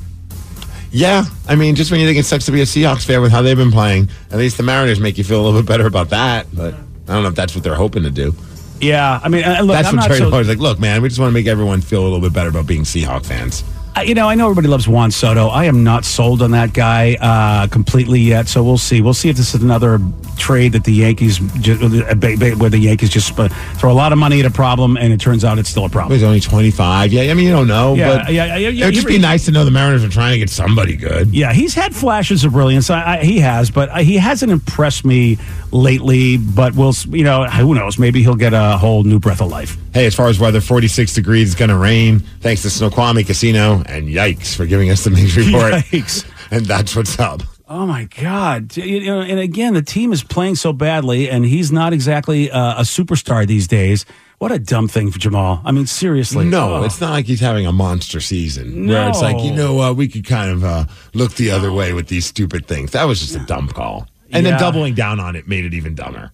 Yeah, 0.95 1.25
I 1.49 1.57
mean, 1.57 1.75
just 1.75 1.91
when 1.91 1.99
you 1.99 2.07
think 2.07 2.19
it 2.19 2.25
sucks 2.25 2.47
to 2.47 2.53
be 2.53 2.61
a 2.61 2.65
Seahawks 2.65 3.05
fan 3.05 3.21
with 3.21 3.33
how 3.33 3.43
they've 3.43 3.57
been 3.57 3.73
playing, 3.73 4.09
at 4.31 4.39
least 4.39 4.59
the 4.59 4.63
Mariners 4.63 5.01
make 5.01 5.19
you 5.19 5.25
feel 5.25 5.41
a 5.41 5.45
little 5.45 5.61
bit 5.61 5.67
better 5.67 5.87
about 5.87 6.11
that. 6.11 6.47
But 6.55 6.75
I 6.75 7.15
don't 7.15 7.25
know 7.25 7.31
if 7.31 7.35
that's 7.35 7.53
what 7.53 7.65
they're 7.65 7.75
hoping 7.75 8.05
to 8.05 8.11
do. 8.11 8.33
Yeah, 8.81 9.19
I 9.21 9.29
mean, 9.29 9.43
uh, 9.43 9.61
look, 9.63 9.75
that's 9.75 9.89
I'm 9.89 9.97
what 9.97 10.07
Terry 10.07 10.19
so, 10.21 10.29
like. 10.29 10.59
Look, 10.59 10.79
man, 10.79 11.03
we 11.03 11.09
just 11.09 11.21
want 11.21 11.31
to 11.31 11.35
make 11.35 11.49
everyone 11.49 11.81
feel 11.81 12.01
a 12.01 12.05
little 12.05 12.21
bit 12.21 12.33
better 12.33 12.49
about 12.49 12.69
being 12.69 12.83
Seahawk 12.83 13.27
fans. 13.27 13.65
You 14.03 14.15
know, 14.15 14.29
I 14.29 14.35
know 14.35 14.47
everybody 14.51 14.67
loves 14.67 14.89
Juan 14.89 15.13
Soto. 15.13 15.49
I 15.49 15.67
am 15.67 15.85
not 15.85 16.05
sold 16.05 16.43
on 16.43 16.51
that 16.51 16.73
guy 16.73 17.15
uh, 17.21 17.69
completely 17.69 18.19
yet. 18.21 18.49
So 18.49 18.65
we'll 18.65 18.77
see. 18.77 19.01
We'll 19.01 19.15
see 19.15 19.29
if 19.29 19.37
this 19.37 19.55
is 19.55 19.63
another 19.63 20.01
trade 20.37 20.73
that 20.73 20.83
the 20.83 20.93
Yankees, 20.93 21.39
ju- 21.61 22.05
uh, 22.09 22.15
where 22.57 22.71
the 22.71 22.79
Yankees 22.79 23.11
just 23.11 23.39
uh, 23.39 23.49
throw 23.79 23.93
a 23.93 23.95
lot 23.95 24.13
of 24.13 24.19
money 24.19 24.41
at 24.41 24.47
a 24.47 24.51
problem, 24.51 24.97
and 24.97 25.13
it 25.13 25.21
turns 25.21 25.45
out 25.45 25.59
it's 25.61 25.69
still 25.71 25.85
a 25.85 25.89
problem. 25.89 26.13
He's 26.13 26.25
only 26.25 26.41
twenty 26.41 26.73
five. 26.73 27.13
Yeah, 27.13 27.31
I 27.31 27.35
mean, 27.35 27.47
you 27.47 27.53
don't 27.53 27.69
know, 27.69 27.95
Yeah, 27.95 28.17
but 28.25 28.33
yeah, 28.33 28.57
yeah, 28.57 28.69
yeah, 28.69 28.85
it 28.85 28.89
would 28.89 28.95
just 28.95 29.07
be 29.07 29.19
nice 29.19 29.45
to 29.45 29.53
know 29.53 29.65
the 29.65 29.71
Mariners 29.71 30.03
are 30.03 30.09
trying 30.09 30.33
to 30.33 30.39
get 30.39 30.51
somebody 30.51 30.97
good. 30.97 31.33
Yeah, 31.33 31.53
he's 31.53 31.73
had 31.75 31.95
flashes 31.95 32.45
of 32.45 32.53
brilliance. 32.53 32.91
I, 32.91 33.19
I, 33.19 33.25
he 33.25 33.39
has, 33.39 33.71
but 33.71 33.91
uh, 33.91 33.99
he 33.99 34.17
hasn't 34.17 34.51
impressed 34.51 35.05
me 35.05 35.39
lately. 35.71 36.37
But 36.37 36.75
we'll, 36.75 36.95
you 37.11 37.23
know, 37.23 37.45
who 37.45 37.75
knows? 37.77 37.97
Maybe 37.99 38.23
he'll 38.23 38.35
get 38.35 38.55
a 38.55 38.77
whole 38.77 39.05
new 39.05 39.21
breath 39.21 39.41
of 39.41 39.49
life. 39.51 39.77
Hey, 39.95 40.07
as 40.07 40.15
far 40.17 40.27
as 40.27 40.41
weather, 40.41 40.61
46 40.61 41.15
degrees, 41.15 41.51
it's 41.53 41.59
going 41.59 41.69
to 41.69 41.77
rain. 41.77 42.19
Thanks 42.41 42.63
to 42.63 42.71
Snoqualmie 42.71 43.23
Casino, 43.23 43.84
and 43.87 44.09
yikes 44.09 44.55
for 44.55 44.67
giving 44.67 44.91
us 44.91 45.05
the 45.05 45.11
Migs 45.11 45.37
report. 45.47 45.73
Yikes. 45.75 46.25
And 46.51 46.67
that's 46.67 46.95
what's 46.97 47.19
up. 47.19 47.43
Oh 47.67 47.87
my 47.87 48.05
God! 48.21 48.77
You 48.77 49.01
know, 49.07 49.21
and 49.23 49.41
again, 49.41 49.73
the 49.75 49.83
team 49.83 50.13
is 50.13 50.23
playing 50.23 50.57
so 50.57 50.73
badly, 50.75 51.31
and 51.31 51.45
he's 51.47 51.73
not 51.73 51.93
exactly 51.95 52.51
uh, 52.51 52.79
a 52.81 52.83
superstar 52.83 53.47
these 53.47 53.67
days. 53.67 54.05
What 54.39 54.53
a 54.53 54.59
dumb 54.59 54.87
thing 54.89 55.11
for 55.11 55.19
Jamal. 55.19 55.63
I 55.65 55.73
mean, 55.73 55.87
seriously. 55.87 56.45
No, 56.45 56.75
Oh. 56.75 56.85
it's 56.85 57.01
not 57.01 57.13
like 57.13 57.25
he's 57.25 57.41
having 57.41 57.67
a 57.67 57.73
monster 57.73 58.21
season 58.21 58.89
where 58.89 59.09
it's 59.09 59.23
like, 59.23 59.43
you 59.43 59.53
know, 59.53 59.81
uh, 59.81 59.93
we 59.95 60.09
could 60.09 60.27
kind 60.27 60.51
of 60.51 60.63
uh, 60.65 60.85
look 61.15 61.35
the 61.35 61.51
other 61.51 61.73
way 61.73 61.95
with 61.95 62.09
these 62.09 62.27
stupid 62.27 62.67
things. 62.67 62.91
That 62.91 63.05
was 63.05 63.21
just 63.21 63.35
a 63.37 63.47
dumb 63.47 63.69
call. 63.69 64.07
And 64.31 64.45
Yeah. 64.45 64.51
then 64.53 64.61
doubling 64.61 64.95
down 64.95 65.19
on 65.21 65.35
it 65.37 65.49
made 65.49 65.65
it 65.65 65.73
even 65.73 65.95
dumber. 65.95 66.33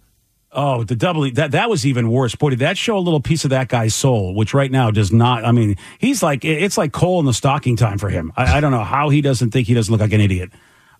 Oh, 0.53 0.83
the 0.83 0.97
doubling 0.97 1.35
that 1.35 1.53
that 1.53 1.71
was 1.71 1.87
even 1.87 2.11
worse. 2.11 2.35
Boy, 2.35 2.51
did 2.51 2.59
that 2.59 2.77
show 2.77 2.99
a 2.99 3.01
little 3.01 3.21
piece 3.21 3.45
of 3.45 3.51
that 3.51 3.69
guy's 3.69 3.95
soul, 3.95 4.35
which 4.35 4.53
right 4.53 4.71
now 4.71 4.91
does 4.91 5.13
not. 5.13 5.45
I 5.45 5.53
mean, 5.53 5.77
he's 5.99 6.23
like 6.25 6.45
it's 6.45 6.77
like 6.77 6.91
coal 6.93 7.21
in 7.21 7.27
the 7.27 7.33
stocking 7.33 7.77
time 7.77 7.99
for 7.99 8.09
him. 8.09 8.33
I, 8.37 8.57
I 8.57 8.61
don't 8.61 8.73
know 8.73 8.83
how 8.83 9.11
he 9.11 9.21
doesn't 9.21 9.51
think 9.51 9.69
he 9.69 9.75
doesn't 9.75 9.93
look 9.93 10.01
like 10.01 10.13
an 10.13 10.21
idiot. 10.21 10.51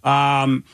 Um, 0.05 0.65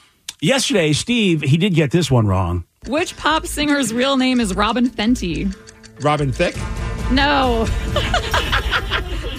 yesterday, 0.41 0.93
Steve, 0.93 1.41
he 1.41 1.57
did 1.57 1.75
get 1.75 1.91
this 1.91 2.11
one 2.11 2.27
wrong. 2.27 2.65
Which 2.87 3.17
pop 3.17 3.47
singer's 3.47 3.95
real 3.95 4.19
name 4.19 4.41
is 4.41 4.55
Robyn 4.55 4.91
Fenty? 4.91 5.55
Robin 6.05 6.31
Thicke? 6.31 6.57
No. 7.11 7.67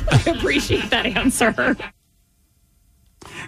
I 0.09 0.23
appreciate 0.35 0.89
that 0.89 1.05
answer. 1.05 1.77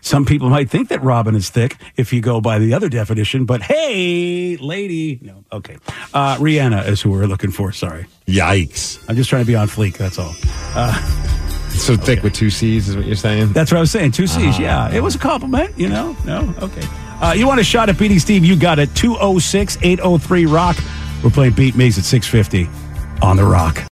Some 0.02 0.26
people 0.26 0.50
might 0.50 0.70
think 0.70 0.90
that 0.90 1.04
Robin 1.04 1.36
is 1.36 1.50
thick 1.50 1.76
if 1.98 2.12
you 2.14 2.22
go 2.22 2.42
by 2.42 2.60
the 2.60 2.74
other 2.74 2.90
definition, 2.90 3.46
but 3.46 3.62
hey, 3.62 4.58
lady, 4.58 5.20
no, 5.22 5.44
okay. 5.52 5.78
Uh, 6.14 6.36
Rihanna 6.38 6.88
is 6.88 7.02
who 7.02 7.12
we're 7.12 7.26
looking 7.26 7.52
for. 7.52 7.72
Sorry, 7.72 8.06
Yikes. 8.28 9.04
I'm 9.10 9.16
just 9.16 9.30
trying 9.30 9.44
to 9.44 9.48
be 9.48 9.56
on 9.56 9.68
fleek. 9.68 9.98
That's 9.98 10.18
all. 10.20 10.34
Uh, 10.76 11.26
So 11.70 11.96
thick 11.96 12.24
with 12.24 12.34
two 12.34 12.50
C's 12.50 12.90
is 12.90 12.98
what 12.98 13.06
you're 13.06 13.16
saying? 13.16 13.54
That's 13.54 13.72
what 13.72 13.78
I 13.78 13.82
was 13.82 13.92
saying. 13.92 14.12
Two 14.12 14.28
C's. 14.28 14.56
Ah. 14.58 14.60
yeah. 14.60 14.92
It 14.92 15.02
was 15.02 15.16
a 15.16 15.20
compliment, 15.20 15.78
you 15.78 15.88
know? 15.88 16.16
No? 16.26 16.54
Okay. 16.62 16.82
Uh, 17.22 17.34
you 17.38 17.48
want 17.48 17.60
a 17.60 17.64
shot 17.64 17.90
at 17.90 17.98
beating 17.98 18.20
Steve? 18.20 18.44
You 18.44 18.56
got 18.58 18.80
it. 18.80 18.94
206 18.96 19.78
803 19.82 20.46
Rock. 20.48 20.78
We're 21.24 21.30
playing 21.30 21.54
Beat 21.54 21.76
Maze 21.76 21.98
at 21.98 22.04
650 22.06 22.68
on 23.22 23.38
the 23.38 23.46
Rock. 23.46 23.84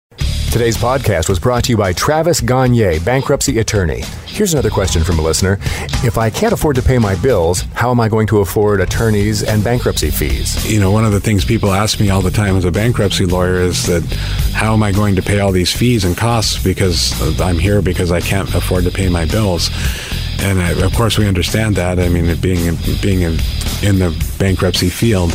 Today's 0.51 0.77
podcast 0.79 1.29
was 1.29 1.39
brought 1.39 1.65
to 1.65 1.73
you 1.73 1.77
by 1.77 1.93
Travis 1.93 2.41
Gagne, 2.41 2.99
bankruptcy 3.01 3.59
attorney. 3.59 4.03
Here's 4.37 4.53
another 4.53 4.69
question 4.69 5.03
from 5.03 5.19
a 5.19 5.23
listener. 5.23 5.57
If 6.05 6.19
I 6.19 6.29
can't 6.29 6.53
afford 6.53 6.77
to 6.77 6.83
pay 6.83 6.99
my 6.99 7.15
bills, 7.15 7.63
how 7.73 7.91
am 7.91 7.99
I 7.99 8.11
going 8.11 8.27
to 8.27 8.41
afford 8.41 8.83
attorneys 8.83 9.43
and 9.43 9.65
bankruptcy 9.65 10.11
fees? 10.11 10.71
You 10.71 10.79
know, 10.79 10.91
one 10.91 11.07
of 11.07 11.13
the 11.13 11.21
things 11.21 11.43
people 11.43 11.73
ask 11.73 11.99
me 11.99 12.11
all 12.11 12.21
the 12.21 12.31
time 12.31 12.55
as 12.55 12.67
a 12.67 12.71
bankruptcy 12.71 13.25
lawyer 13.25 13.63
is 13.63 13.87
that 13.87 14.05
how 14.53 14.75
am 14.75 14.83
I 14.83 14.93
going 14.93 15.17
to 15.17 15.23
pay 15.23 15.41
all 15.41 15.53
these 15.53 15.73
fees 15.73 16.05
and 16.05 16.15
costs 16.15 16.63
because 16.63 17.41
I'm 17.41 17.59
here 17.59 17.81
because 17.81 18.13
I 18.13 18.21
can't 18.21 18.55
afford 18.55 18.85
to 18.85 18.91
pay 18.91 19.09
my 19.09 19.25
bills? 19.25 19.71
And 20.41 20.59
uh, 20.59 20.85
of 20.85 20.95
course, 20.95 21.17
we 21.17 21.27
understand 21.27 21.77
that. 21.77 21.99
I 21.99 22.11
mean, 22.11 22.39
being 22.39 22.77
being 23.01 23.23
in, 23.23 23.39
in 23.83 23.99
the 24.01 24.37
bankruptcy 24.39 24.91
field, 24.91 25.33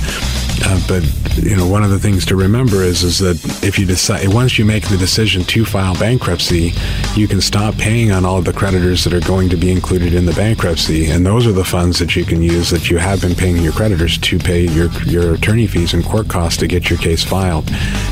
uh, 0.63 0.79
but 0.87 1.03
you 1.37 1.55
know, 1.55 1.67
one 1.67 1.83
of 1.83 1.89
the 1.89 1.99
things 1.99 2.25
to 2.27 2.35
remember 2.35 2.83
is 2.83 3.03
is 3.03 3.19
that 3.19 3.37
if 3.63 3.79
you 3.79 3.85
decide 3.85 4.33
once 4.33 4.59
you 4.59 4.65
make 4.65 4.87
the 4.87 4.97
decision 4.97 5.43
to 5.45 5.65
file 5.65 5.95
bankruptcy, 5.95 6.73
you 7.15 7.27
can 7.27 7.41
stop 7.41 7.75
paying 7.77 8.11
on 8.11 8.25
all 8.25 8.37
of 8.37 8.45
the 8.45 8.53
creditors 8.53 9.03
that 9.03 9.13
are 9.13 9.21
going 9.21 9.49
to 9.49 9.57
be 9.57 9.71
included 9.71 10.13
in 10.13 10.25
the 10.25 10.33
bankruptcy, 10.33 11.09
and 11.09 11.25
those 11.25 11.47
are 11.47 11.51
the 11.51 11.63
funds 11.63 11.99
that 11.99 12.15
you 12.15 12.25
can 12.25 12.41
use 12.41 12.69
that 12.69 12.89
you 12.89 12.97
have 12.97 13.21
been 13.21 13.35
paying 13.35 13.57
your 13.57 13.73
creditors 13.73 14.17
to 14.17 14.37
pay 14.37 14.67
your 14.67 14.91
your 15.03 15.33
attorney 15.33 15.67
fees 15.67 15.93
and 15.93 16.03
court 16.03 16.27
costs 16.27 16.57
to 16.59 16.67
get 16.67 16.89
your 16.89 16.99
case 16.99 17.23
filed. 17.23 17.69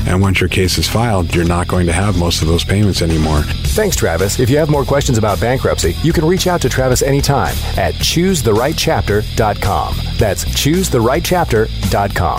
And 0.07 0.21
once 0.21 0.39
your 0.39 0.49
case 0.49 0.77
is 0.77 0.87
filed, 0.87 1.35
you're 1.35 1.45
not 1.45 1.67
going 1.67 1.85
to 1.87 1.93
have 1.93 2.17
most 2.17 2.41
of 2.41 2.47
those 2.47 2.63
payments 2.63 3.01
anymore. 3.01 3.41
Thanks, 3.41 3.95
Travis. 3.95 4.39
If 4.39 4.49
you 4.49 4.57
have 4.57 4.69
more 4.69 4.85
questions 4.85 5.17
about 5.17 5.39
bankruptcy, 5.39 5.95
you 6.03 6.13
can 6.13 6.25
reach 6.25 6.47
out 6.47 6.61
to 6.61 6.69
Travis 6.69 7.01
anytime 7.01 7.55
at 7.77 7.93
choosetherightchapter.com. 7.95 9.95
That's 10.17 10.45
choosetherightchapter.com. 10.45 12.38